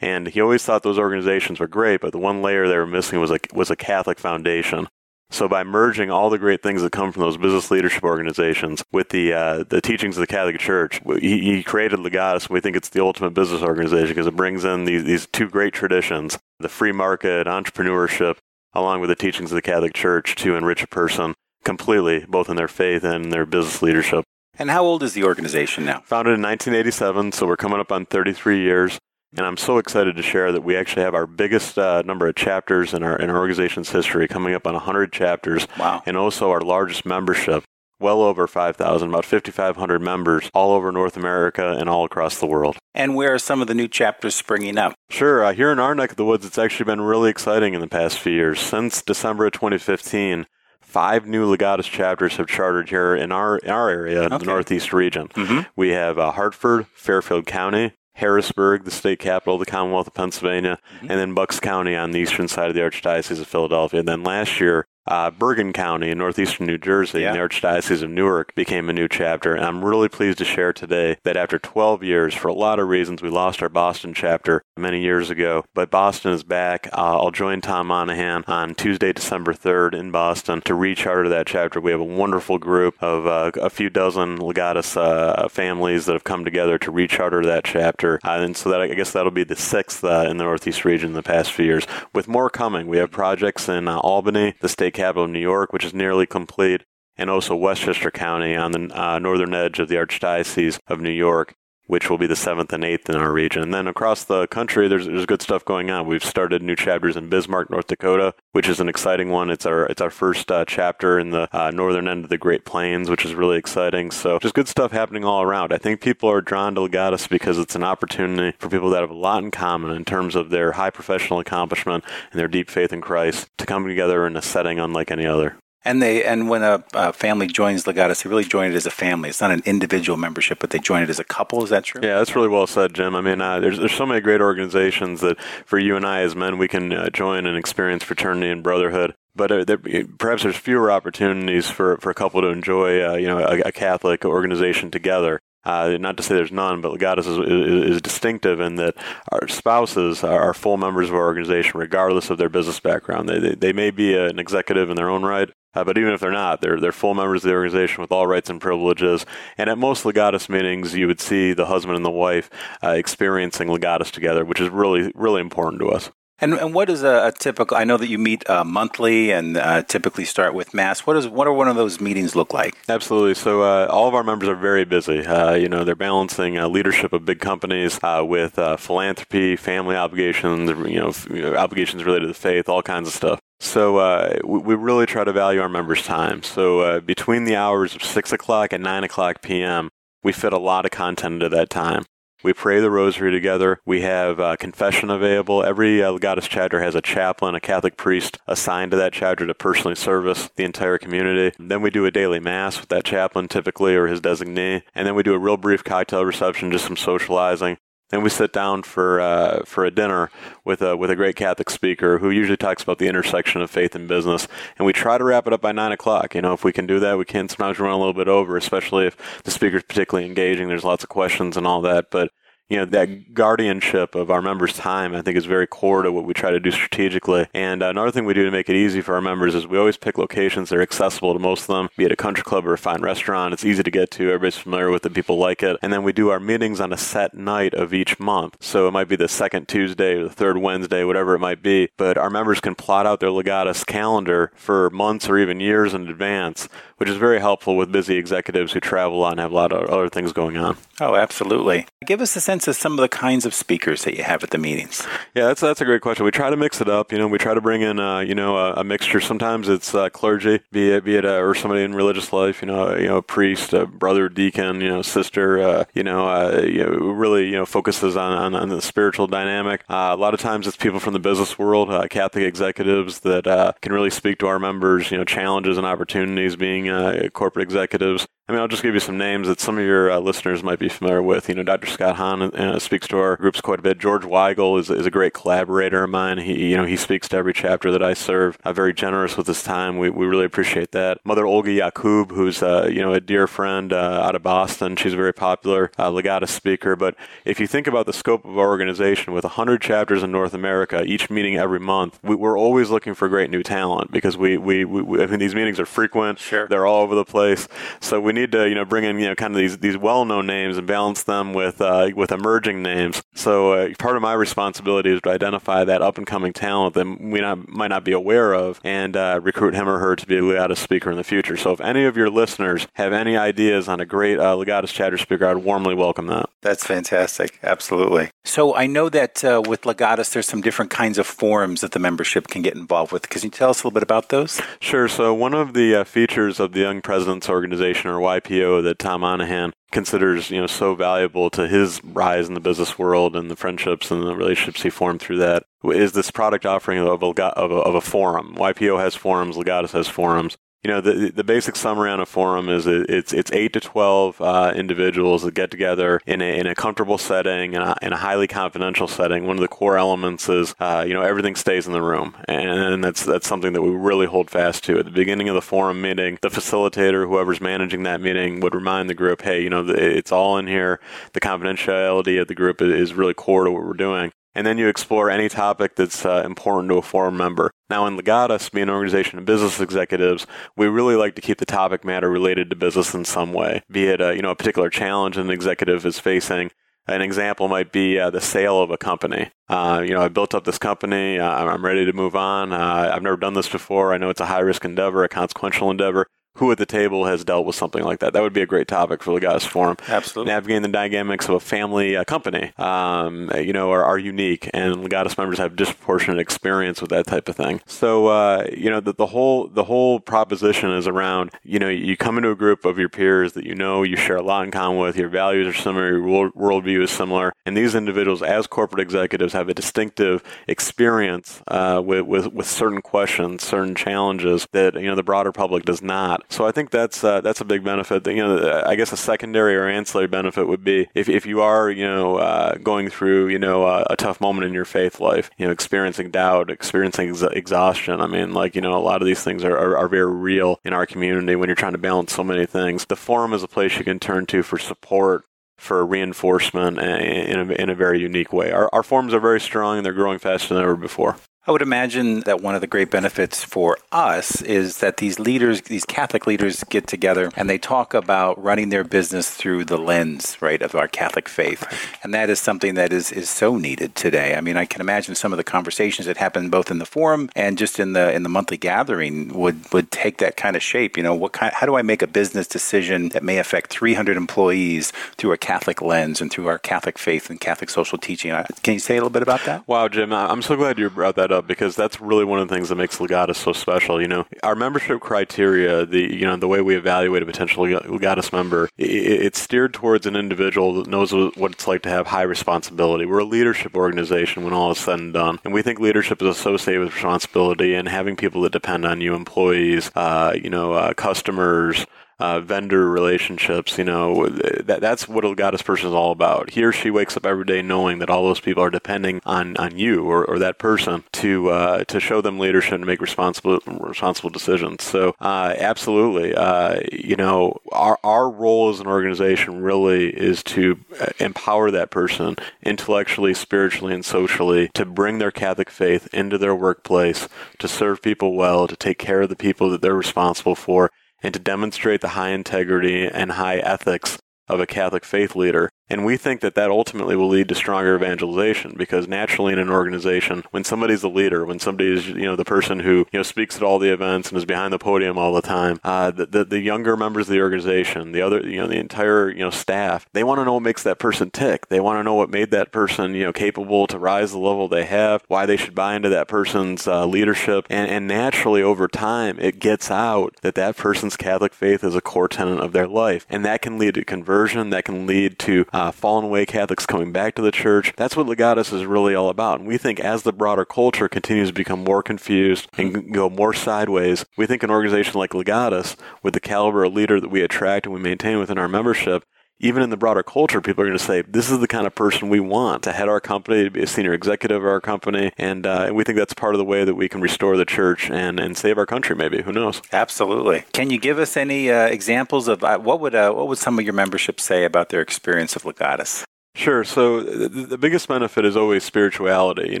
And 0.04 0.26
he 0.26 0.42
always 0.42 0.62
thought 0.62 0.82
those 0.82 0.98
organizations 0.98 1.58
were 1.58 1.66
great, 1.66 2.02
but 2.02 2.12
the 2.12 2.18
one 2.18 2.42
layer 2.42 2.68
they 2.68 2.76
were 2.76 2.86
missing 2.86 3.20
was 3.20 3.30
a, 3.30 3.38
was 3.54 3.70
a 3.70 3.76
Catholic 3.76 4.18
foundation. 4.18 4.86
So 5.30 5.48
by 5.48 5.64
merging 5.64 6.10
all 6.10 6.28
the 6.28 6.38
great 6.38 6.62
things 6.62 6.82
that 6.82 6.92
come 6.92 7.10
from 7.10 7.22
those 7.22 7.38
business 7.38 7.70
leadership 7.70 8.04
organizations 8.04 8.84
with 8.92 9.08
the 9.08 9.32
uh, 9.32 9.64
the 9.66 9.80
teachings 9.80 10.18
of 10.18 10.20
the 10.20 10.26
Catholic 10.26 10.58
Church, 10.58 11.00
he, 11.20 11.40
he 11.40 11.62
created 11.62 12.00
Legatus. 12.00 12.50
We 12.50 12.60
think 12.60 12.76
it's 12.76 12.90
the 12.90 13.02
ultimate 13.02 13.30
business 13.30 13.62
organization 13.62 14.08
because 14.08 14.26
it 14.26 14.36
brings 14.36 14.62
in 14.66 14.84
these 14.84 15.04
these 15.04 15.26
two 15.26 15.48
great 15.48 15.72
traditions: 15.72 16.38
the 16.60 16.68
free 16.68 16.92
market, 16.92 17.46
entrepreneurship, 17.46 18.36
along 18.74 19.00
with 19.00 19.08
the 19.08 19.16
teachings 19.16 19.52
of 19.52 19.56
the 19.56 19.62
Catholic 19.62 19.94
Church 19.94 20.34
to 20.36 20.54
enrich 20.54 20.82
a 20.82 20.88
person 20.88 21.34
completely, 21.64 22.26
both 22.28 22.50
in 22.50 22.56
their 22.56 22.68
faith 22.68 23.04
and 23.04 23.32
their 23.32 23.46
business 23.46 23.80
leadership. 23.80 24.22
And 24.58 24.70
how 24.70 24.84
old 24.84 25.02
is 25.02 25.14
the 25.14 25.24
organization 25.24 25.86
now? 25.86 26.02
Founded 26.04 26.34
in 26.34 26.42
1987, 26.42 27.32
so 27.32 27.46
we're 27.46 27.56
coming 27.56 27.80
up 27.80 27.90
on 27.90 28.04
33 28.04 28.60
years. 28.60 28.98
And 29.36 29.44
I'm 29.44 29.56
so 29.56 29.78
excited 29.78 30.16
to 30.16 30.22
share 30.22 30.52
that 30.52 30.62
we 30.62 30.76
actually 30.76 31.02
have 31.02 31.14
our 31.14 31.26
biggest 31.26 31.76
uh, 31.76 32.02
number 32.02 32.28
of 32.28 32.36
chapters 32.36 32.94
in 32.94 33.02
our, 33.02 33.16
in 33.16 33.30
our 33.30 33.38
organization's 33.38 33.90
history, 33.90 34.28
coming 34.28 34.54
up 34.54 34.66
on 34.66 34.74
100 34.74 35.12
chapters. 35.12 35.66
Wow. 35.78 36.02
And 36.06 36.16
also 36.16 36.50
our 36.50 36.60
largest 36.60 37.04
membership, 37.04 37.64
well 37.98 38.22
over 38.22 38.46
5,000, 38.46 39.08
about 39.08 39.24
5,500 39.24 40.00
members 40.00 40.50
all 40.54 40.72
over 40.72 40.92
North 40.92 41.16
America 41.16 41.76
and 41.78 41.88
all 41.88 42.04
across 42.04 42.38
the 42.38 42.46
world. 42.46 42.76
And 42.94 43.16
where 43.16 43.34
are 43.34 43.38
some 43.38 43.60
of 43.60 43.66
the 43.66 43.74
new 43.74 43.88
chapters 43.88 44.36
springing 44.36 44.78
up? 44.78 44.94
Sure. 45.10 45.44
Uh, 45.44 45.52
here 45.52 45.72
in 45.72 45.80
our 45.80 45.96
neck 45.96 46.12
of 46.12 46.16
the 46.16 46.24
woods, 46.24 46.46
it's 46.46 46.58
actually 46.58 46.84
been 46.84 47.00
really 47.00 47.30
exciting 47.30 47.74
in 47.74 47.80
the 47.80 47.88
past 47.88 48.20
few 48.20 48.32
years. 48.32 48.60
Since 48.60 49.02
December 49.02 49.46
of 49.46 49.52
2015, 49.52 50.46
five 50.80 51.26
new 51.26 51.44
Legatus 51.44 51.90
chapters 51.90 52.36
have 52.36 52.46
chartered 52.46 52.88
here 52.88 53.16
in 53.16 53.32
our, 53.32 53.58
in 53.58 53.70
our 53.70 53.90
area, 53.90 54.22
okay. 54.22 54.38
the 54.38 54.44
Northeast 54.44 54.92
region. 54.92 55.26
Mm-hmm. 55.28 55.68
We 55.74 55.88
have 55.88 56.20
uh, 56.20 56.30
Hartford, 56.30 56.86
Fairfield 56.94 57.46
County, 57.46 57.94
Harrisburg, 58.14 58.84
the 58.84 58.90
state 58.90 59.18
capital 59.18 59.54
of 59.54 59.60
the 59.60 59.66
Commonwealth 59.66 60.06
of 60.06 60.14
Pennsylvania, 60.14 60.78
mm-hmm. 60.96 61.10
and 61.10 61.20
then 61.20 61.34
Bucks 61.34 61.60
County 61.60 61.96
on 61.96 62.12
the 62.12 62.20
eastern 62.20 62.48
side 62.48 62.68
of 62.68 62.74
the 62.74 62.80
Archdiocese 62.80 63.40
of 63.40 63.46
Philadelphia. 63.46 64.00
And 64.00 64.08
then 64.08 64.22
last 64.22 64.60
year, 64.60 64.86
uh, 65.06 65.30
Bergen 65.30 65.72
County 65.72 66.10
in 66.10 66.18
northeastern 66.18 66.66
New 66.66 66.78
Jersey 66.78 67.20
yeah. 67.20 67.28
in 67.28 67.34
the 67.34 67.40
Archdiocese 67.40 68.02
of 68.02 68.10
Newark 68.10 68.54
became 68.54 68.88
a 68.88 68.92
new 68.92 69.08
chapter. 69.08 69.54
And 69.54 69.64
I'm 69.64 69.84
really 69.84 70.08
pleased 70.08 70.38
to 70.38 70.44
share 70.44 70.72
today 70.72 71.18
that 71.24 71.36
after 71.36 71.58
12 71.58 72.02
years, 72.02 72.34
for 72.34 72.48
a 72.48 72.54
lot 72.54 72.78
of 72.78 72.88
reasons, 72.88 73.22
we 73.22 73.28
lost 73.28 73.62
our 73.62 73.68
Boston 73.68 74.14
chapter 74.14 74.62
many 74.76 75.00
years 75.00 75.30
ago, 75.30 75.64
but 75.74 75.90
Boston 75.90 76.32
is 76.32 76.42
back. 76.42 76.88
Uh, 76.92 77.18
I'll 77.20 77.30
join 77.30 77.60
Tom 77.60 77.88
Monaghan 77.88 78.44
on 78.46 78.74
Tuesday, 78.74 79.12
December 79.12 79.52
3rd 79.52 79.94
in 79.94 80.10
Boston 80.10 80.60
to 80.62 80.74
recharter 80.74 81.28
that 81.28 81.46
chapter. 81.46 81.80
We 81.80 81.90
have 81.90 82.00
a 82.00 82.04
wonderful 82.04 82.58
group 82.58 83.02
of 83.02 83.26
uh, 83.26 83.52
a 83.60 83.70
few 83.70 83.90
dozen 83.90 84.38
Legatus 84.38 84.96
uh, 84.96 85.48
families 85.48 86.06
that 86.06 86.14
have 86.14 86.24
come 86.24 86.44
together 86.44 86.78
to 86.78 86.90
recharter 86.90 87.44
that 87.44 87.64
chapter. 87.64 88.18
Uh, 88.24 88.40
and 88.40 88.56
so 88.56 88.70
that 88.70 88.80
I 88.80 88.94
guess 88.94 89.12
that'll 89.12 89.30
be 89.30 89.44
the 89.44 89.56
sixth 89.56 90.02
uh, 90.02 90.26
in 90.28 90.38
the 90.38 90.44
Northeast 90.44 90.84
region 90.84 91.08
in 91.08 91.14
the 91.14 91.22
past 91.22 91.52
few 91.52 91.66
years, 91.66 91.86
with 92.14 92.26
more 92.26 92.48
coming. 92.48 92.86
We 92.86 92.98
have 92.98 93.10
projects 93.10 93.68
in 93.68 93.86
Albany, 93.88 94.54
the 94.60 94.68
state 94.68 94.93
capital 94.94 95.24
of 95.24 95.30
New 95.30 95.40
York, 95.40 95.72
which 95.72 95.84
is 95.84 95.92
nearly 95.92 96.26
complete, 96.26 96.84
and 97.16 97.28
also 97.28 97.54
Westchester 97.54 98.10
County 98.10 98.56
on 98.56 98.72
the 98.72 98.90
uh, 98.98 99.18
northern 99.18 99.54
edge 99.54 99.78
of 99.78 99.88
the 99.88 99.96
Archdiocese 99.96 100.78
of 100.86 101.00
New 101.00 101.10
York 101.10 101.54
which 101.86 102.08
will 102.08 102.18
be 102.18 102.26
the 102.26 102.36
seventh 102.36 102.72
and 102.72 102.84
eighth 102.84 103.08
in 103.08 103.16
our 103.16 103.32
region. 103.32 103.62
And 103.62 103.74
then 103.74 103.86
across 103.86 104.24
the 104.24 104.46
country, 104.48 104.88
there's 104.88 105.06
there's 105.06 105.26
good 105.26 105.42
stuff 105.42 105.64
going 105.64 105.90
on. 105.90 106.06
We've 106.06 106.24
started 106.24 106.62
new 106.62 106.76
chapters 106.76 107.16
in 107.16 107.28
Bismarck, 107.28 107.70
North 107.70 107.86
Dakota, 107.86 108.34
which 108.52 108.68
is 108.68 108.80
an 108.80 108.88
exciting 108.88 109.30
one. 109.30 109.50
It's 109.50 109.66
our 109.66 109.86
it's 109.86 110.00
our 110.00 110.10
first 110.10 110.50
uh, 110.50 110.64
chapter 110.64 111.18
in 111.18 111.30
the 111.30 111.48
uh, 111.52 111.70
northern 111.70 112.08
end 112.08 112.24
of 112.24 112.30
the 112.30 112.38
Great 112.38 112.64
Plains, 112.64 113.10
which 113.10 113.24
is 113.24 113.34
really 113.34 113.58
exciting. 113.58 114.10
So 114.10 114.38
just 114.38 114.54
good 114.54 114.68
stuff 114.68 114.92
happening 114.92 115.24
all 115.24 115.42
around. 115.42 115.72
I 115.72 115.78
think 115.78 116.00
people 116.00 116.30
are 116.30 116.40
drawn 116.40 116.74
to 116.74 116.82
Legatus 116.82 117.28
because 117.28 117.58
it's 117.58 117.74
an 117.74 117.84
opportunity 117.84 118.56
for 118.58 118.68
people 118.68 118.90
that 118.90 119.00
have 119.00 119.10
a 119.10 119.14
lot 119.14 119.42
in 119.44 119.50
common 119.50 119.94
in 119.94 120.04
terms 120.04 120.34
of 120.34 120.50
their 120.50 120.72
high 120.72 120.90
professional 120.90 121.40
accomplishment 121.40 122.04
and 122.30 122.40
their 122.40 122.48
deep 122.48 122.70
faith 122.70 122.92
in 122.92 123.00
Christ 123.00 123.48
to 123.58 123.66
come 123.66 123.86
together 123.86 124.26
in 124.26 124.36
a 124.36 124.42
setting 124.42 124.78
unlike 124.78 125.10
any 125.10 125.26
other. 125.26 125.56
And 125.84 126.00
they 126.00 126.24
and 126.24 126.48
when 126.48 126.62
a, 126.62 126.82
a, 126.94 127.12
family 127.12 127.46
joins 127.46 127.84
Legatus, 127.84 128.22
they 128.22 128.30
really 128.30 128.44
join 128.44 128.72
it 128.72 128.74
as 128.74 128.86
a 128.86 128.90
family. 128.90 129.28
It's 129.28 129.40
not 129.40 129.50
an 129.50 129.62
individual 129.66 130.16
membership, 130.16 130.58
but 130.58 130.70
they 130.70 130.78
join 130.78 131.02
it 131.02 131.10
as 131.10 131.18
a 131.18 131.24
couple. 131.24 131.62
Is 131.62 131.70
that 131.70 131.84
true? 131.84 132.00
Yeah, 132.02 132.18
that's 132.18 132.34
really 132.34 132.48
well 132.48 132.66
said, 132.66 132.94
Jim. 132.94 133.14
I 133.14 133.20
mean, 133.20 133.40
uh, 133.40 133.60
there's 133.60 133.78
there's 133.78 133.94
so 133.94 134.06
many 134.06 134.20
great 134.20 134.40
organizations 134.40 135.20
that 135.20 135.38
for 135.66 135.78
you 135.78 135.96
and 135.96 136.06
I 136.06 136.20
as 136.20 136.34
men, 136.34 136.56
we 136.58 136.68
can 136.68 136.92
uh, 136.92 137.10
join 137.10 137.46
and 137.46 137.56
experience 137.56 138.02
fraternity 138.02 138.50
and 138.50 138.62
brotherhood. 138.62 139.14
But 139.36 139.52
uh, 139.52 139.64
there, 139.64 139.78
perhaps 140.18 140.44
there's 140.44 140.56
fewer 140.56 140.90
opportunities 140.90 141.68
for, 141.68 141.96
for 141.98 142.10
a 142.10 142.14
couple 142.14 142.40
to 142.40 142.48
enjoy, 142.48 143.04
uh, 143.04 143.16
you 143.16 143.26
know, 143.26 143.38
a, 143.38 143.60
a 143.62 143.72
Catholic 143.72 144.24
organization 144.24 144.90
together. 144.90 145.40
Uh, 145.64 145.96
not 145.98 146.16
to 146.16 146.22
say 146.22 146.34
there's 146.34 146.52
none, 146.52 146.80
but 146.80 146.92
Legatus 146.92 147.26
is, 147.26 147.38
is, 147.38 147.96
is, 147.96 148.02
distinctive 148.02 148.60
in 148.60 148.76
that 148.76 148.94
our 149.32 149.48
spouses 149.48 150.22
are 150.22 150.52
full 150.52 150.76
members 150.76 151.08
of 151.08 151.14
our 151.14 151.22
organization, 151.22 151.80
regardless 151.80 152.28
of 152.28 152.36
their 152.36 152.48
business 152.48 152.80
background. 152.80 153.28
They, 153.28 153.38
they, 153.38 153.54
they 153.54 153.72
may 153.72 153.90
be 153.90 154.14
an 154.14 154.38
executive 154.38 154.90
in 154.90 154.96
their 154.96 155.08
own 155.08 155.22
right, 155.22 155.48
uh, 155.74 155.84
but 155.84 155.96
even 155.96 156.12
if 156.12 156.20
they're 156.20 156.30
not, 156.30 156.60
they're 156.60 156.78
they're 156.78 156.92
full 156.92 157.14
members 157.14 157.44
of 157.44 157.48
the 157.48 157.54
organization 157.54 158.02
with 158.02 158.12
all 158.12 158.26
rights 158.26 158.50
and 158.50 158.60
privileges. 158.60 159.24
And 159.56 159.70
at 159.70 159.78
most 159.78 160.04
legatus 160.04 160.48
meetings, 160.48 160.94
you 160.94 161.06
would 161.06 161.20
see 161.20 161.52
the 161.52 161.66
husband 161.66 161.96
and 161.96 162.04
the 162.04 162.10
wife 162.10 162.50
uh, 162.82 162.90
experiencing 162.90 163.68
legatus 163.68 164.10
together, 164.10 164.44
which 164.44 164.60
is 164.60 164.68
really 164.68 165.12
really 165.14 165.40
important 165.40 165.80
to 165.80 165.88
us. 165.88 166.10
And, 166.44 166.52
and 166.52 166.74
what 166.74 166.90
is 166.90 167.02
a, 167.02 167.28
a 167.28 167.32
typical? 167.32 167.74
I 167.74 167.84
know 167.84 167.96
that 167.96 168.08
you 168.08 168.18
meet 168.18 168.48
uh, 168.50 168.64
monthly 168.64 169.30
and 169.30 169.56
uh, 169.56 169.82
typically 169.84 170.26
start 170.26 170.52
with 170.52 170.74
mass. 170.74 171.06
What 171.06 171.16
is 171.16 171.26
what 171.26 171.46
are 171.46 171.54
one 171.54 171.68
of 171.68 171.76
those 171.76 172.02
meetings 172.02 172.36
look 172.36 172.52
like? 172.52 172.76
Absolutely. 172.86 173.32
So 173.32 173.62
uh, 173.62 173.86
all 173.88 174.08
of 174.08 174.14
our 174.14 174.22
members 174.22 174.50
are 174.50 174.54
very 174.54 174.84
busy. 174.84 175.24
Uh, 175.24 175.54
you 175.54 175.70
know, 175.70 175.84
they're 175.84 175.94
balancing 175.94 176.58
uh, 176.58 176.68
leadership 176.68 177.14
of 177.14 177.24
big 177.24 177.40
companies 177.40 177.98
uh, 178.02 178.22
with 178.22 178.58
philanthropy, 178.78 179.56
family 179.56 179.96
obligations. 179.96 180.68
You 180.68 181.40
know, 181.40 181.56
obligations 181.56 182.04
related 182.04 182.26
to 182.26 182.34
faith, 182.34 182.68
all 182.68 182.82
kinds 182.82 183.08
of 183.08 183.14
stuff. 183.14 183.40
So 183.60 183.96
uh, 183.96 184.36
we, 184.44 184.58
we, 184.58 184.74
really 184.74 185.06
try 185.06 185.24
to 185.24 185.32
value 185.32 185.62
our 185.62 185.70
members' 185.70 186.02
time. 186.02 186.42
So 186.42 186.80
uh, 186.80 187.00
between 187.00 187.44
the 187.44 187.56
hours 187.56 187.94
of 187.94 188.02
6 188.02 188.32
o'clock 188.32 188.74
and 188.74 188.84
9 188.84 189.04
o'clock 189.04 189.40
p.m., 189.40 189.88
we 190.22 190.32
fit 190.32 190.52
a 190.52 190.58
lot 190.58 190.84
of 190.84 190.90
content 190.90 191.34
into 191.34 191.48
that 191.48 191.70
time. 191.70 192.04
We 192.44 192.52
pray 192.52 192.78
the 192.78 192.90
rosary 192.90 193.30
together. 193.30 193.80
We 193.86 194.02
have 194.02 194.38
uh, 194.38 194.56
confession 194.56 195.08
available. 195.08 195.64
Every 195.64 196.04
uh, 196.04 196.18
chapter 196.42 196.82
has 196.82 196.94
a 196.94 197.00
chaplain, 197.00 197.54
a 197.54 197.60
Catholic 197.60 197.96
priest 197.96 198.38
assigned 198.46 198.90
to 198.90 198.98
that 198.98 199.14
chapter 199.14 199.46
to 199.46 199.54
personally 199.54 199.94
service 199.94 200.50
the 200.54 200.64
entire 200.64 200.98
community. 200.98 201.56
And 201.58 201.70
then 201.70 201.80
we 201.80 201.88
do 201.88 202.04
a 202.04 202.10
daily 202.10 202.40
mass 202.40 202.78
with 202.78 202.90
that 202.90 203.04
chaplain 203.04 203.48
typically 203.48 203.94
or 203.94 204.08
his 204.08 204.20
designee. 204.20 204.82
And 204.94 205.06
then 205.06 205.14
we 205.14 205.22
do 205.22 205.32
a 205.32 205.38
real 205.38 205.56
brief 205.56 205.84
cocktail 205.84 206.22
reception, 206.22 206.70
just 206.70 206.84
some 206.84 206.98
socializing. 206.98 207.78
Then 208.14 208.22
we 208.22 208.30
sit 208.30 208.52
down 208.52 208.84
for 208.84 209.20
uh, 209.20 209.64
for 209.64 209.84
a 209.84 209.90
dinner 209.90 210.30
with 210.64 210.82
a 210.82 210.96
with 210.96 211.10
a 211.10 211.16
great 211.16 211.34
Catholic 211.34 211.68
speaker 211.68 212.18
who 212.20 212.30
usually 212.30 212.56
talks 212.56 212.80
about 212.80 212.98
the 212.98 213.08
intersection 213.08 213.60
of 213.60 213.72
faith 213.72 213.96
and 213.96 214.06
business, 214.06 214.46
and 214.78 214.86
we 214.86 214.92
try 214.92 215.18
to 215.18 215.24
wrap 215.24 215.48
it 215.48 215.52
up 215.52 215.60
by 215.60 215.72
nine 215.72 215.90
o'clock. 215.90 216.32
You 216.36 216.40
know, 216.40 216.52
if 216.52 216.62
we 216.62 216.72
can 216.72 216.86
do 216.86 217.00
that, 217.00 217.18
we 217.18 217.24
can. 217.24 217.48
Sometimes 217.48 217.80
run 217.80 217.90
a 217.90 217.98
little 217.98 218.14
bit 218.14 218.28
over, 218.28 218.56
especially 218.56 219.08
if 219.08 219.16
the 219.42 219.50
speaker 219.50 219.78
is 219.78 219.82
particularly 219.82 220.28
engaging. 220.28 220.68
There's 220.68 220.84
lots 220.84 221.02
of 221.02 221.08
questions 221.08 221.56
and 221.56 221.66
all 221.66 221.80
that, 221.80 222.12
but 222.12 222.30
you 222.68 222.76
know 222.76 222.84
that 222.84 223.34
guardianship 223.34 224.14
of 224.14 224.30
our 224.30 224.42
members' 224.42 224.74
time 224.74 225.14
i 225.14 225.22
think 225.22 225.36
is 225.36 225.44
very 225.44 225.66
core 225.66 226.02
to 226.02 226.12
what 226.12 226.24
we 226.24 226.34
try 226.34 226.50
to 226.50 226.60
do 226.60 226.70
strategically. 226.70 227.46
And 227.54 227.82
another 227.82 228.10
thing 228.10 228.24
we 228.24 228.34
do 228.34 228.44
to 228.44 228.50
make 228.50 228.68
it 228.68 228.76
easy 228.76 229.00
for 229.00 229.14
our 229.14 229.20
members 229.20 229.54
is 229.54 229.66
we 229.66 229.78
always 229.78 229.96
pick 229.96 230.18
locations 230.18 230.68
that 230.68 230.76
are 230.76 230.82
accessible 230.82 231.32
to 231.32 231.38
most 231.38 231.62
of 231.62 231.66
them 231.68 231.88
be 231.96 232.04
it 232.04 232.12
a 232.12 232.16
country 232.16 232.44
club 232.44 232.66
or 232.66 232.74
a 232.74 232.78
fine 232.78 233.02
restaurant. 233.02 233.52
It's 233.52 233.64
easy 233.64 233.82
to 233.82 233.90
get 233.90 234.10
to. 234.12 234.28
Everybody's 234.28 234.58
familiar 234.58 234.90
with 234.90 235.06
it. 235.06 235.14
People 235.14 235.38
like 235.38 235.62
it. 235.62 235.76
And 235.82 235.92
then 235.92 236.02
we 236.02 236.12
do 236.12 236.30
our 236.30 236.40
meetings 236.40 236.80
on 236.80 236.92
a 236.92 236.96
set 236.96 237.34
night 237.34 237.74
of 237.74 237.94
each 237.94 238.18
month. 238.18 238.56
So 238.60 238.88
it 238.88 238.92
might 238.92 239.08
be 239.08 239.16
the 239.16 239.28
second 239.28 239.68
tuesday 239.68 240.14
or 240.14 240.24
the 240.24 240.30
third 240.30 240.58
wednesday 240.58 241.04
whatever 241.04 241.34
it 241.34 241.40
might 241.40 241.62
be. 241.62 241.88
But 241.96 242.18
our 242.18 242.30
members 242.30 242.60
can 242.60 242.74
plot 242.74 243.06
out 243.06 243.20
their 243.20 243.30
legatus 243.30 243.84
calendar 243.84 244.52
for 244.54 244.90
months 244.90 245.28
or 245.28 245.38
even 245.38 245.60
years 245.60 245.94
in 245.94 246.08
advance 246.08 246.68
which 246.96 247.08
is 247.08 247.16
very 247.16 247.40
helpful 247.40 247.76
with 247.76 247.90
busy 247.90 248.16
executives 248.16 248.72
who 248.72 248.80
travel 248.80 249.18
a 249.18 249.20
lot 249.20 249.32
and 249.32 249.40
have 249.40 249.50
a 249.50 249.54
lot 249.54 249.72
of 249.72 249.88
other 249.90 250.08
things 250.08 250.32
going 250.32 250.56
on. 250.56 250.76
Oh 251.00 251.16
absolutely. 251.16 251.86
Give 252.06 252.20
us 252.20 252.36
a 252.36 252.40
sense 252.40 252.53
sense 252.54 252.68
of 252.68 252.76
some 252.76 252.92
of 252.92 252.98
the 252.98 253.08
kinds 253.08 253.44
of 253.44 253.52
speakers 253.52 254.04
that 254.04 254.16
you 254.16 254.22
have 254.22 254.44
at 254.44 254.50
the 254.50 254.58
meetings? 254.58 255.04
Yeah, 255.34 255.46
that's 255.46 255.60
that's 255.60 255.80
a 255.80 255.84
great 255.84 256.02
question. 256.02 256.24
We 256.24 256.30
try 256.30 256.50
to 256.50 256.56
mix 256.56 256.80
it 256.80 256.88
up. 256.88 257.10
You 257.10 257.18
know, 257.18 257.26
we 257.26 257.36
try 257.36 257.52
to 257.52 257.60
bring 257.60 257.82
in 257.82 257.98
uh, 257.98 258.20
you 258.20 258.34
know 258.36 258.56
a, 258.56 258.74
a, 258.74 258.84
mixture. 258.84 259.20
Sometimes 259.20 259.68
it's 259.68 259.92
uh, 259.92 260.08
clergy, 260.08 260.60
be 260.70 260.90
it 260.90 261.04
be 261.04 261.16
it 261.16 261.24
uh, 261.24 261.40
or 261.40 261.56
somebody 261.56 261.82
in 261.82 261.96
religious 261.96 262.32
life. 262.32 262.62
You 262.62 262.68
know, 262.68 262.94
you 262.94 263.08
know, 263.08 263.16
a 263.16 263.22
priest, 263.22 263.72
a 263.72 263.86
brother, 263.86 264.28
deacon, 264.28 264.80
you 264.80 264.88
know, 264.88 265.02
sister. 265.02 265.60
Uh, 265.60 265.84
you 265.94 266.04
know, 266.04 266.28
uh, 266.28 266.62
you 266.64 266.84
know, 266.84 266.90
really 266.90 267.46
you 267.46 267.56
know 267.56 267.66
focuses 267.66 268.16
on, 268.16 268.32
on, 268.32 268.54
on 268.54 268.68
the 268.68 268.80
spiritual 268.80 269.26
dynamic. 269.26 269.82
Uh, 269.90 270.10
a 270.12 270.16
lot 270.16 270.32
of 270.32 270.38
times 270.38 270.68
it's 270.68 270.76
people 270.76 271.00
from 271.00 271.12
the 271.12 271.18
business 271.18 271.58
world, 271.58 271.88
Catholic 272.10 272.44
executives 272.44 273.20
that 273.20 273.74
can 273.82 273.92
really 273.92 274.10
speak 274.10 274.38
to 274.38 274.46
our 274.46 274.60
members. 274.60 275.10
You 275.10 275.18
know, 275.18 275.24
challenges 275.24 275.76
and 275.76 275.84
opportunities 275.84 276.54
being 276.54 276.86
corporate 277.30 277.64
executives. 277.64 278.28
I 278.46 278.52
mean, 278.52 278.60
I'll 278.60 278.68
just 278.68 278.82
give 278.82 278.92
you 278.92 279.00
some 279.00 279.16
names 279.16 279.48
that 279.48 279.58
some 279.58 279.78
of 279.78 279.84
your 279.86 280.10
uh, 280.10 280.18
listeners 280.18 280.62
might 280.62 280.78
be 280.78 280.90
familiar 280.90 281.22
with. 281.22 281.48
You 281.48 281.54
know, 281.54 281.62
Dr. 281.62 281.86
Scott 281.86 282.16
Hahn 282.16 282.42
uh, 282.42 282.78
speaks 282.78 283.08
to 283.08 283.16
our 283.16 283.38
groups 283.38 283.62
quite 283.62 283.78
a 283.78 283.82
bit. 283.82 283.98
George 283.98 284.24
Weigel 284.24 284.78
is, 284.78 284.90
is 284.90 285.06
a 285.06 285.10
great 285.10 285.32
collaborator 285.32 286.04
of 286.04 286.10
mine. 286.10 286.36
He, 286.36 286.66
you 286.66 286.76
know, 286.76 286.84
he 286.84 286.98
speaks 286.98 287.26
to 287.30 287.38
every 287.38 287.54
chapter 287.54 287.90
that 287.90 288.02
I 288.02 288.12
serve. 288.12 288.58
Uh, 288.62 288.74
very 288.74 288.92
generous 288.92 289.38
with 289.38 289.46
his 289.46 289.62
time. 289.62 289.96
We, 289.96 290.10
we 290.10 290.26
really 290.26 290.44
appreciate 290.44 290.90
that. 290.90 291.20
Mother 291.24 291.46
Olga 291.46 291.70
Yaqob, 291.70 292.32
who's 292.32 292.62
uh, 292.62 292.86
you 292.92 293.00
know 293.00 293.14
a 293.14 293.20
dear 293.20 293.46
friend 293.46 293.94
uh, 293.94 294.20
out 294.22 294.34
of 294.34 294.42
Boston. 294.42 294.96
She's 294.96 295.14
a 295.14 295.16
very 295.16 295.32
popular 295.32 295.90
uh, 295.96 296.10
Legatus 296.10 296.50
speaker. 296.50 296.96
But 296.96 297.16
if 297.46 297.58
you 297.58 297.66
think 297.66 297.86
about 297.86 298.04
the 298.04 298.12
scope 298.12 298.44
of 298.44 298.58
our 298.58 298.68
organization, 298.68 299.32
with 299.32 299.44
100 299.44 299.80
chapters 299.80 300.22
in 300.22 300.30
North 300.30 300.52
America, 300.52 301.02
each 301.04 301.30
meeting 301.30 301.56
every 301.56 301.80
month, 301.80 302.20
we, 302.22 302.34
are 302.34 302.58
always 302.58 302.90
looking 302.90 303.14
for 303.14 303.26
great 303.26 303.48
new 303.48 303.62
talent 303.62 304.12
because 304.12 304.36
we, 304.36 304.58
we, 304.58 304.84
we 304.84 305.22
I 305.22 305.26
mean 305.28 305.38
these 305.38 305.54
meetings 305.54 305.80
are 305.80 305.86
frequent. 305.86 306.38
Sure. 306.38 306.68
They're 306.68 306.84
all 306.84 307.00
over 307.00 307.14
the 307.14 307.24
place. 307.24 307.66
So 308.00 308.20
we 308.20 308.33
need 308.34 308.52
to 308.52 308.68
you 308.68 308.74
know 308.74 308.84
bring 308.84 309.04
in 309.04 309.18
you 309.18 309.28
know 309.28 309.34
kind 309.34 309.54
of 309.54 309.58
these 309.58 309.78
these 309.78 309.96
well 309.96 310.24
known 310.24 310.46
names 310.46 310.76
and 310.76 310.86
balance 310.86 311.22
them 311.22 311.54
with 311.54 311.80
uh, 311.80 312.10
with 312.14 312.32
emerging 312.32 312.82
names. 312.82 313.22
So 313.34 313.72
uh, 313.72 313.94
part 313.98 314.16
of 314.16 314.22
my 314.22 314.32
responsibility 314.32 315.10
is 315.12 315.20
to 315.22 315.30
identify 315.30 315.84
that 315.84 316.02
up 316.02 316.18
and 316.18 316.26
coming 316.26 316.52
talent 316.52 316.94
that 316.94 317.06
we 317.20 317.40
not, 317.40 317.68
might 317.68 317.88
not 317.88 318.04
be 318.04 318.12
aware 318.12 318.52
of 318.52 318.80
and 318.84 319.16
uh, 319.16 319.40
recruit 319.42 319.74
him 319.74 319.88
or 319.88 319.98
her 319.98 320.16
to 320.16 320.26
be 320.26 320.38
a 320.38 320.42
Legatus 320.42 320.78
speaker 320.78 321.10
in 321.10 321.16
the 321.16 321.24
future. 321.24 321.56
So 321.56 321.72
if 321.72 321.80
any 321.80 322.04
of 322.04 322.16
your 322.16 322.30
listeners 322.30 322.86
have 322.94 323.12
any 323.12 323.36
ideas 323.36 323.88
on 323.88 324.00
a 324.00 324.06
great 324.06 324.38
uh, 324.38 324.56
Legatus 324.56 324.92
chapter 324.92 325.18
speaker, 325.18 325.46
I'd 325.46 325.58
warmly 325.58 325.94
welcome 325.94 326.26
that. 326.26 326.48
That's 326.62 326.84
fantastic. 326.84 327.58
Absolutely. 327.62 328.30
So 328.44 328.74
I 328.74 328.86
know 328.86 329.08
that 329.08 329.44
uh, 329.44 329.62
with 329.66 329.82
Legatus, 329.82 330.32
there's 330.32 330.46
some 330.46 330.60
different 330.60 330.90
kinds 330.90 331.18
of 331.18 331.26
forums 331.26 331.80
that 331.82 331.92
the 331.92 331.98
membership 331.98 332.48
can 332.48 332.62
get 332.62 332.74
involved 332.74 333.12
with. 333.12 333.28
Can 333.28 333.42
you 333.42 333.50
tell 333.50 333.70
us 333.70 333.82
a 333.82 333.86
little 333.86 333.94
bit 333.94 334.02
about 334.02 334.28
those? 334.30 334.60
Sure. 334.80 335.08
So 335.08 335.34
one 335.34 335.54
of 335.54 335.74
the 335.74 335.96
uh, 335.96 336.04
features 336.04 336.60
of 336.60 336.72
the 336.72 336.80
Young 336.80 337.02
Presidents 337.02 337.48
Organization, 337.48 338.10
or 338.10 338.20
YPO, 338.24 338.82
that 338.82 338.98
Tom 338.98 339.20
Monaghan 339.20 339.72
considers 339.92 340.50
you 340.50 340.60
know 340.60 340.66
so 340.66 340.94
valuable 340.94 341.50
to 341.50 341.68
his 341.68 342.02
rise 342.02 342.48
in 342.48 342.54
the 342.54 342.60
business 342.60 342.98
world 342.98 343.36
and 343.36 343.50
the 343.50 343.56
friendships 343.56 344.10
and 344.10 344.22
the 344.22 344.34
relationships 344.34 344.82
he 344.82 344.90
formed 344.90 345.20
through 345.20 345.38
that 345.38 345.62
is 345.84 346.12
this 346.12 346.30
product 346.30 346.66
offering 346.66 346.98
of 346.98 347.22
a, 347.22 347.26
of 347.26 347.70
a, 347.70 347.74
of 347.74 347.94
a 347.94 348.00
forum. 348.00 348.54
YPO 348.56 348.98
has 348.98 349.14
forums, 349.14 349.56
Legatus 349.56 349.92
has 349.92 350.08
forums, 350.08 350.56
you 350.84 350.90
know, 350.90 351.00
the 351.00 351.30
the 351.30 351.44
basic 351.44 351.76
summary 351.76 352.10
on 352.10 352.20
a 352.20 352.26
forum 352.26 352.68
is 352.68 352.86
it's 352.86 353.32
it's 353.32 353.50
eight 353.52 353.72
to 353.72 353.80
twelve 353.80 354.38
uh, 354.40 354.72
individuals 354.76 355.42
that 355.42 355.54
get 355.54 355.70
together 355.70 356.20
in 356.26 356.42
a 356.42 356.58
in 356.58 356.66
a 356.66 356.74
comfortable 356.74 357.16
setting 357.16 357.72
in 357.72 357.80
a, 357.80 357.96
in 358.02 358.12
a 358.12 358.18
highly 358.18 358.46
confidential 358.46 359.08
setting. 359.08 359.46
One 359.46 359.56
of 359.56 359.62
the 359.62 359.68
core 359.68 359.96
elements 359.96 360.46
is 360.50 360.74
uh, 360.80 361.02
you 361.08 361.14
know 361.14 361.22
everything 361.22 361.56
stays 361.56 361.86
in 361.86 361.94
the 361.94 362.02
room, 362.02 362.36
and 362.48 363.02
that's 363.02 363.24
that's 363.24 363.48
something 363.48 363.72
that 363.72 363.80
we 363.80 363.90
really 363.90 364.26
hold 364.26 364.50
fast 364.50 364.84
to. 364.84 364.98
At 364.98 365.06
the 365.06 365.10
beginning 365.10 365.48
of 365.48 365.54
the 365.54 365.62
forum 365.62 366.02
meeting, 366.02 366.38
the 366.42 366.50
facilitator, 366.50 367.26
whoever's 367.26 367.62
managing 367.62 368.02
that 368.02 368.20
meeting, 368.20 368.60
would 368.60 368.74
remind 368.74 369.08
the 369.08 369.14
group, 369.14 369.40
hey, 369.40 369.62
you 369.62 369.70
know, 369.70 369.86
it's 369.88 370.32
all 370.32 370.58
in 370.58 370.66
here. 370.66 371.00
The 371.32 371.40
confidentiality 371.40 372.38
of 372.38 372.48
the 372.48 372.54
group 372.54 372.82
is 372.82 373.14
really 373.14 373.34
core 373.34 373.64
to 373.64 373.70
what 373.70 373.84
we're 373.84 373.94
doing 373.94 374.32
and 374.54 374.66
then 374.66 374.78
you 374.78 374.88
explore 374.88 375.30
any 375.30 375.48
topic 375.48 375.96
that's 375.96 376.24
uh, 376.24 376.42
important 376.44 376.88
to 376.90 376.98
a 376.98 377.02
forum 377.02 377.36
member. 377.36 377.72
Now, 377.90 378.06
in 378.06 378.16
Legatus, 378.16 378.72
being 378.72 378.84
an 378.84 378.94
organization 378.94 379.38
of 379.38 379.44
business 379.44 379.80
executives, 379.80 380.46
we 380.76 380.86
really 380.86 381.16
like 381.16 381.34
to 381.34 381.42
keep 381.42 381.58
the 381.58 381.66
topic 381.66 382.04
matter 382.04 382.30
related 382.30 382.70
to 382.70 382.76
business 382.76 383.14
in 383.14 383.24
some 383.24 383.52
way, 383.52 383.82
be 383.90 384.06
it 384.06 384.20
a, 384.20 384.34
you 384.34 384.42
know 384.42 384.50
a 384.50 384.56
particular 384.56 384.88
challenge 384.88 385.36
an 385.36 385.50
executive 385.50 386.06
is 386.06 386.18
facing. 386.18 386.70
An 387.06 387.20
example 387.20 387.68
might 387.68 387.92
be 387.92 388.18
uh, 388.18 388.30
the 388.30 388.40
sale 388.40 388.80
of 388.80 388.90
a 388.90 388.96
company. 388.96 389.50
Uh, 389.68 390.02
you 390.02 390.14
know, 390.14 390.22
I 390.22 390.28
built 390.28 390.54
up 390.54 390.64
this 390.64 390.78
company. 390.78 391.38
Uh, 391.38 391.46
I'm 391.46 391.84
ready 391.84 392.06
to 392.06 392.14
move 392.14 392.34
on. 392.34 392.72
Uh, 392.72 393.10
I've 393.12 393.22
never 393.22 393.36
done 393.36 393.52
this 393.52 393.68
before. 393.68 394.14
I 394.14 394.16
know 394.16 394.30
it's 394.30 394.40
a 394.40 394.46
high 394.46 394.60
risk 394.60 394.86
endeavor, 394.86 395.22
a 395.22 395.28
consequential 395.28 395.90
endeavor 395.90 396.26
who 396.56 396.70
at 396.70 396.78
the 396.78 396.86
table 396.86 397.26
has 397.26 397.44
dealt 397.44 397.66
with 397.66 397.74
something 397.74 398.02
like 398.02 398.20
that. 398.20 398.32
That 398.32 398.42
would 398.42 398.52
be 398.52 398.62
a 398.62 398.66
great 398.66 398.88
topic 398.88 399.22
for 399.22 399.34
the 399.34 399.40
guys 399.40 399.64
forum. 399.64 399.96
Absolutely. 400.08 400.52
Navigating 400.52 400.82
the 400.82 400.88
dynamics 400.88 401.48
of 401.48 401.54
a 401.56 401.60
family 401.60 402.16
uh, 402.16 402.24
company, 402.24 402.72
um, 402.78 403.50
you 403.56 403.72
know, 403.72 403.90
are, 403.90 404.04
are, 404.04 404.18
unique, 404.18 404.70
and 404.72 404.96
Legatus 404.96 405.36
members 405.36 405.58
have 405.58 405.76
disproportionate 405.76 406.40
experience 406.40 407.00
with 407.00 407.10
that 407.10 407.26
type 407.26 407.48
of 407.48 407.56
thing. 407.56 407.80
So, 407.86 408.28
uh, 408.28 408.66
you 408.72 408.88
know, 408.88 409.00
the, 409.00 409.12
the 409.12 409.26
whole 409.26 409.66
the 409.68 409.84
whole 409.84 410.20
proposition 410.20 410.90
is 410.92 411.08
around, 411.08 411.50
you 411.64 411.78
know, 411.78 411.88
you 411.88 412.16
come 412.16 412.38
into 412.38 412.50
a 412.50 412.54
group 412.54 412.84
of 412.84 412.98
your 412.98 413.08
peers 413.08 413.54
that 413.54 413.64
you 413.64 413.74
know 413.74 414.02
you 414.02 414.16
share 414.16 414.36
a 414.36 414.42
lot 414.42 414.64
in 414.64 414.70
common 414.70 414.98
with, 414.98 415.16
your 415.16 415.28
values 415.28 415.66
are 415.66 415.78
similar, 415.78 416.12
your 416.12 416.22
world, 416.22 416.52
worldview 416.54 417.02
is 417.02 417.10
similar, 417.10 417.52
and 417.66 417.76
these 417.76 417.94
individuals, 417.94 418.42
as 418.42 418.66
corporate 418.66 419.00
executives, 419.00 419.52
have 419.52 419.68
a 419.68 419.74
distinctive 419.74 420.42
experience 420.68 421.62
uh, 421.68 422.00
with, 422.04 422.22
with 422.22 422.46
with 422.52 422.66
certain 422.66 423.02
questions, 423.02 423.64
certain 423.64 423.94
challenges 423.94 424.66
that 424.72 424.94
you 424.94 425.08
know 425.08 425.16
the 425.16 425.22
broader 425.22 425.52
public 425.52 425.84
does 425.84 426.00
not. 426.00 426.43
So 426.48 426.66
I 426.66 426.72
think 426.72 426.90
that's 426.90 427.24
uh, 427.24 427.40
that's 427.40 427.60
a 427.60 427.64
big 427.64 427.84
benefit. 427.84 428.26
You 428.26 428.36
know, 428.36 428.82
I 428.86 428.94
guess 428.94 429.12
a 429.12 429.16
secondary 429.16 429.76
or 429.76 429.86
ancillary 429.88 430.28
benefit 430.28 430.68
would 430.68 430.84
be 430.84 431.08
if, 431.14 431.28
if 431.28 431.46
you 431.46 431.60
are 431.60 431.90
you 431.90 432.06
know 432.06 432.36
uh, 432.36 432.76
going 432.76 433.08
through 433.08 433.48
you 433.48 433.58
know 433.58 433.86
a, 433.86 434.06
a, 434.10 434.16
tough 434.16 434.40
moment 434.40 434.66
in 434.66 434.72
your 434.72 434.84
faith 434.84 435.20
life, 435.20 435.50
you 435.58 435.66
know, 435.66 435.72
experiencing 435.72 436.30
doubt, 436.30 436.70
experiencing 436.70 437.30
ex- 437.30 437.42
exhaustion. 437.42 438.20
I 438.20 438.26
mean, 438.26 438.54
like 438.54 438.74
you 438.74 438.80
know, 438.80 438.96
a 438.96 439.00
lot 439.00 439.20
of 439.20 439.26
these 439.26 439.42
things 439.42 439.64
are, 439.64 439.76
are, 439.76 439.96
are 439.96 440.08
very 440.08 440.32
real 440.32 440.80
in 440.84 440.92
our 440.92 441.06
community 441.06 441.56
when 441.56 441.68
you're 441.68 441.76
trying 441.76 441.92
to 441.92 441.98
balance 441.98 442.32
so 442.32 442.44
many 442.44 442.66
things. 442.66 443.06
The 443.06 443.16
forum 443.16 443.52
is 443.52 443.62
a 443.62 443.68
place 443.68 443.98
you 443.98 444.04
can 444.04 444.18
turn 444.18 444.46
to 444.46 444.62
for 444.62 444.78
support 444.78 445.44
for 445.76 446.06
reinforcement 446.06 446.98
in 446.98 447.70
a, 447.70 447.74
in 447.74 447.90
a 447.90 447.94
very 447.94 448.20
unique 448.20 448.52
way. 448.52 448.70
Our, 448.70 448.88
our 448.92 449.02
forums 449.02 449.34
are 449.34 449.40
very 449.40 449.60
strong 449.60 449.98
and 449.98 450.06
they're 450.06 450.12
growing 450.12 450.38
faster 450.38 450.72
than 450.72 450.82
ever 450.82 450.96
before. 450.96 451.36
I 451.66 451.72
would 451.72 451.80
imagine 451.80 452.40
that 452.40 452.60
one 452.60 452.74
of 452.74 452.82
the 452.82 452.86
great 452.86 453.10
benefits 453.10 453.64
for 453.64 453.96
us 454.12 454.60
is 454.60 454.98
that 454.98 455.16
these 455.16 455.38
leaders, 455.38 455.80
these 455.80 456.04
Catholic 456.04 456.46
leaders, 456.46 456.84
get 456.90 457.06
together 457.06 457.50
and 457.56 457.70
they 457.70 457.78
talk 457.78 458.12
about 458.12 458.62
running 458.62 458.90
their 458.90 459.02
business 459.02 459.48
through 459.48 459.86
the 459.86 459.96
lens, 459.96 460.58
right, 460.60 460.82
of 460.82 460.94
our 460.94 461.08
Catholic 461.08 461.48
faith. 461.48 461.82
And 462.22 462.34
that 462.34 462.50
is 462.50 462.60
something 462.60 462.96
that 462.96 463.14
is, 463.14 463.32
is 463.32 463.48
so 463.48 463.78
needed 463.78 464.14
today. 464.14 464.56
I 464.56 464.60
mean, 464.60 464.76
I 464.76 464.84
can 464.84 465.00
imagine 465.00 465.34
some 465.34 465.54
of 465.54 465.56
the 465.56 465.64
conversations 465.64 466.26
that 466.26 466.36
happen 466.36 466.68
both 466.68 466.90
in 466.90 466.98
the 466.98 467.06
forum 467.06 467.48
and 467.56 467.78
just 467.78 467.98
in 467.98 468.12
the 468.12 468.30
in 468.34 468.42
the 468.42 468.50
monthly 468.50 468.76
gathering 468.76 469.48
would 469.54 469.90
would 469.90 470.10
take 470.10 470.36
that 470.38 470.58
kind 470.58 470.76
of 470.76 470.82
shape. 470.82 471.16
You 471.16 471.22
know, 471.22 471.34
what 471.34 471.52
kind? 471.52 471.72
How 471.72 471.86
do 471.86 471.96
I 471.96 472.02
make 472.02 472.20
a 472.20 472.26
business 472.26 472.66
decision 472.66 473.30
that 473.30 473.42
may 473.42 473.56
affect 473.56 473.90
300 473.90 474.36
employees 474.36 475.14
through 475.38 475.52
a 475.52 475.58
Catholic 475.58 476.02
lens 476.02 476.42
and 476.42 476.50
through 476.50 476.66
our 476.66 476.78
Catholic 476.78 477.18
faith 477.18 477.48
and 477.48 477.58
Catholic 477.58 477.88
social 477.88 478.18
teaching? 478.18 478.52
Can 478.82 478.92
you 478.92 479.00
say 479.00 479.14
a 479.14 479.16
little 479.16 479.30
bit 479.30 479.42
about 479.42 479.64
that? 479.64 479.88
Wow, 479.88 480.08
Jim, 480.08 480.30
I'm 480.30 480.60
so 480.60 480.76
glad 480.76 480.98
you 480.98 481.08
brought 481.08 481.36
that 481.36 481.52
up 481.52 481.53
because 481.62 481.96
that's 481.96 482.20
really 482.20 482.44
one 482.44 482.60
of 482.60 482.68
the 482.68 482.74
things 482.74 482.88
that 482.88 482.96
makes 482.96 483.18
Legatus 483.18 483.56
so 483.56 483.72
special. 483.72 484.20
You 484.20 484.28
know, 484.28 484.46
our 484.62 484.74
membership 484.74 485.20
criteria, 485.20 486.06
the 486.06 486.20
you 486.34 486.46
know 486.46 486.56
the 486.56 486.68
way 486.68 486.80
we 486.80 486.96
evaluate 486.96 487.42
a 487.42 487.46
potential 487.46 487.84
Legatus 487.84 488.52
member, 488.52 488.88
it, 488.98 489.10
it's 489.10 489.60
steered 489.60 489.94
towards 489.94 490.26
an 490.26 490.36
individual 490.36 490.94
that 490.94 491.06
knows 491.06 491.32
what 491.32 491.72
it's 491.72 491.86
like 491.86 492.02
to 492.02 492.08
have 492.08 492.28
high 492.28 492.42
responsibility. 492.42 493.26
We're 493.26 493.40
a 493.40 493.44
leadership 493.44 493.94
organization 493.96 494.64
when 494.64 494.72
all 494.72 494.90
is 494.92 494.98
said 494.98 495.18
and 495.18 495.32
done, 495.32 495.60
and 495.64 495.72
we 495.72 495.82
think 495.82 496.00
leadership 496.00 496.42
is 496.42 496.48
associated 496.48 497.00
with 497.00 497.14
responsibility 497.14 497.94
and 497.94 498.08
having 498.08 498.36
people 498.36 498.62
that 498.62 498.72
depend 498.72 499.04
on 499.04 499.20
you, 499.20 499.34
employees, 499.34 500.10
uh, 500.14 500.54
you 500.60 500.70
know, 500.70 500.92
uh, 500.92 501.14
customers 501.14 502.06
uh, 502.38 502.60
vendor 502.60 503.08
relationships. 503.10 503.98
You 503.98 504.04
know, 504.04 504.46
that, 504.48 505.00
that's 505.00 505.28
what 505.28 505.44
a 505.44 505.48
Legatus 505.48 505.84
person 505.84 506.08
is 506.08 506.14
all 506.14 506.32
about. 506.32 506.70
He 506.70 506.82
or 506.84 506.92
she 506.92 507.10
wakes 507.10 507.36
up 507.36 507.46
every 507.46 507.64
day 507.64 507.82
knowing 507.82 508.18
that 508.18 508.30
all 508.30 508.44
those 508.44 508.60
people 508.60 508.82
are 508.82 508.90
depending 508.90 509.40
on, 509.44 509.76
on 509.76 509.96
you 509.98 510.24
or, 510.24 510.44
or 510.44 510.58
that 510.58 510.78
person 510.78 511.24
to 511.32 511.70
uh, 511.70 512.04
to 512.04 512.20
show 512.20 512.40
them 512.40 512.58
leadership 512.58 512.94
and 512.94 513.06
make 513.06 513.20
responsible 513.20 513.80
responsible 513.86 514.50
decisions. 514.50 515.02
So, 515.02 515.34
uh, 515.40 515.74
absolutely, 515.78 516.54
uh, 516.54 517.00
you 517.12 517.36
know, 517.36 517.80
our 517.92 518.18
our 518.22 518.50
role 518.50 518.90
as 518.90 519.00
an 519.00 519.06
organization 519.06 519.82
really 519.82 520.30
is 520.30 520.62
to 520.64 520.98
uh, 521.20 521.26
empower 521.38 521.90
that 521.90 522.10
person 522.10 522.56
intellectually, 522.82 523.54
spiritually, 523.54 524.14
and 524.14 524.24
socially 524.24 524.90
to 524.94 525.04
bring 525.04 525.38
their 525.38 525.50
Catholic 525.50 525.90
faith 525.90 526.28
into 526.32 526.58
their 526.58 526.74
workplace, 526.74 527.48
to 527.78 527.88
serve 527.88 528.22
people 528.22 528.54
well, 528.54 528.86
to 528.86 528.96
take 528.96 529.18
care 529.18 529.42
of 529.42 529.48
the 529.48 529.56
people 529.56 529.90
that 529.90 530.02
they're 530.02 530.14
responsible 530.14 530.74
for, 530.74 531.10
and 531.44 531.52
to 531.52 531.60
demonstrate 531.60 532.22
the 532.22 532.28
high 532.28 532.48
integrity 532.48 533.28
and 533.28 533.52
high 533.52 533.76
ethics 533.76 534.38
of 534.66 534.80
a 534.80 534.86
Catholic 534.86 535.24
faith 535.24 535.54
leader 535.54 535.90
and 536.10 536.24
we 536.24 536.36
think 536.36 536.60
that 536.60 536.74
that 536.74 536.90
ultimately 536.90 537.34
will 537.34 537.48
lead 537.48 537.68
to 537.68 537.74
stronger 537.74 538.14
evangelization 538.14 538.94
because 538.96 539.26
naturally 539.26 539.72
in 539.72 539.78
an 539.78 539.88
organization, 539.88 540.62
when 540.70 540.84
somebody's 540.84 541.22
the 541.22 541.30
leader, 541.30 541.64
when 541.64 541.78
somebody 541.78 542.12
is, 542.12 542.28
you 542.28 542.42
know, 542.42 542.56
the 542.56 542.64
person 542.64 543.00
who, 543.00 543.26
you 543.32 543.38
know, 543.38 543.42
speaks 543.42 543.76
at 543.76 543.82
all 543.82 543.98
the 543.98 544.12
events 544.12 544.50
and 544.50 544.58
is 544.58 544.66
behind 544.66 544.92
the 544.92 544.98
podium 544.98 545.38
all 545.38 545.54
the 545.54 545.62
time, 545.62 545.98
uh, 546.04 546.30
the, 546.30 546.46
the, 546.46 546.64
the 546.64 546.80
younger 546.80 547.16
members 547.16 547.48
of 547.48 547.52
the 547.52 547.60
organization, 547.60 548.32
the 548.32 548.42
other, 548.42 548.60
you 548.60 548.76
know, 548.76 548.86
the 548.86 548.98
entire, 548.98 549.48
you 549.48 549.60
know, 549.60 549.70
staff, 549.70 550.26
they 550.32 550.44
want 550.44 550.58
to 550.58 550.64
know 550.64 550.74
what 550.74 550.82
makes 550.82 551.02
that 551.02 551.18
person 551.18 551.50
tick. 551.50 551.88
They 551.88 552.00
want 552.00 552.18
to 552.18 552.22
know 552.22 552.34
what 552.34 552.50
made 552.50 552.70
that 552.72 552.92
person, 552.92 553.34
you 553.34 553.44
know, 553.44 553.52
capable 553.52 554.06
to 554.08 554.18
rise 554.18 554.52
the 554.52 554.58
level 554.58 554.88
they 554.88 555.04
have, 555.06 555.42
why 555.48 555.64
they 555.64 555.76
should 555.76 555.94
buy 555.94 556.16
into 556.16 556.28
that 556.28 556.48
person's 556.48 557.08
uh, 557.08 557.24
leadership. 557.24 557.86
And, 557.88 558.10
and 558.10 558.28
naturally 558.28 558.82
over 558.82 559.08
time, 559.08 559.58
it 559.58 559.78
gets 559.78 560.10
out 560.10 560.56
that 560.60 560.74
that 560.74 560.96
person's 560.96 561.36
Catholic 561.36 561.72
faith 561.72 562.04
is 562.04 562.14
a 562.14 562.20
core 562.20 562.48
tenet 562.48 562.80
of 562.80 562.92
their 562.92 563.08
life. 563.08 563.46
And 563.48 563.64
that 563.64 563.80
can 563.80 563.98
lead 563.98 564.14
to 564.14 564.24
conversion. 564.24 564.90
That 564.90 565.04
can 565.06 565.26
lead 565.26 565.58
to 565.60 565.86
uh, 565.94 566.10
fallen 566.10 566.44
away 566.44 566.66
Catholics 566.66 567.06
coming 567.06 567.30
back 567.30 567.54
to 567.54 567.62
the 567.62 567.70
church. 567.70 568.12
That's 568.16 568.36
what 568.36 568.48
Legatus 568.48 568.92
is 568.92 569.06
really 569.06 569.36
all 569.36 569.48
about. 569.48 569.78
And 569.78 569.88
we 569.88 569.96
think 569.96 570.18
as 570.18 570.42
the 570.42 570.52
broader 570.52 570.84
culture 570.84 571.28
continues 571.28 571.68
to 571.68 571.74
become 571.74 572.02
more 572.02 572.20
confused 572.20 572.88
and 572.98 573.32
go 573.32 573.48
more 573.48 573.72
sideways, 573.72 574.44
we 574.56 574.66
think 574.66 574.82
an 574.82 574.90
organization 574.90 575.38
like 575.38 575.52
Legatus, 575.54 576.16
with 576.42 576.52
the 576.52 576.60
caliber 576.60 577.04
of 577.04 577.14
leader 577.14 577.38
that 577.40 577.48
we 577.48 577.62
attract 577.62 578.06
and 578.06 578.14
we 578.14 578.20
maintain 578.20 578.58
within 578.58 578.76
our 578.76 578.88
membership, 578.88 579.44
even 579.80 580.02
in 580.02 580.10
the 580.10 580.16
broader 580.16 580.42
culture, 580.42 580.80
people 580.80 581.02
are 581.02 581.06
going 581.06 581.18
to 581.18 581.24
say, 581.24 581.42
this 581.42 581.70
is 581.70 581.80
the 581.80 581.88
kind 581.88 582.06
of 582.06 582.14
person 582.14 582.48
we 582.48 582.60
want 582.60 583.02
to 583.02 583.12
head 583.12 583.28
our 583.28 583.40
company, 583.40 583.84
to 583.84 583.90
be 583.90 584.02
a 584.02 584.06
senior 584.06 584.32
executive 584.32 584.82
of 584.82 584.88
our 584.88 585.00
company. 585.00 585.52
And, 585.58 585.86
uh, 585.86 586.10
we 586.14 586.24
think 586.24 586.38
that's 586.38 586.54
part 586.54 586.74
of 586.74 586.78
the 586.78 586.84
way 586.84 587.04
that 587.04 587.14
we 587.14 587.28
can 587.28 587.40
restore 587.40 587.76
the 587.76 587.84
church 587.84 588.30
and, 588.30 588.60
and 588.60 588.76
save 588.76 588.98
our 588.98 589.06
country, 589.06 589.34
maybe. 589.36 589.62
Who 589.62 589.72
knows? 589.72 590.00
Absolutely. 590.12 590.84
Can 590.92 591.10
you 591.10 591.18
give 591.18 591.38
us 591.38 591.56
any 591.56 591.90
uh, 591.90 592.06
examples 592.06 592.68
of 592.68 592.84
uh, 592.84 592.98
what, 592.98 593.20
would, 593.20 593.34
uh, 593.34 593.52
what 593.52 593.68
would 593.68 593.78
some 593.78 593.98
of 593.98 594.04
your 594.04 594.14
membership 594.14 594.60
say 594.60 594.84
about 594.84 595.08
their 595.08 595.20
experience 595.20 595.76
of 595.76 595.82
Legatus? 595.82 596.44
Sure. 596.76 597.04
So 597.04 597.40
the, 597.40 597.96
biggest 597.96 598.26
benefit 598.26 598.64
is 598.64 598.76
always 598.76 599.04
spirituality. 599.04 599.90
You 599.92 600.00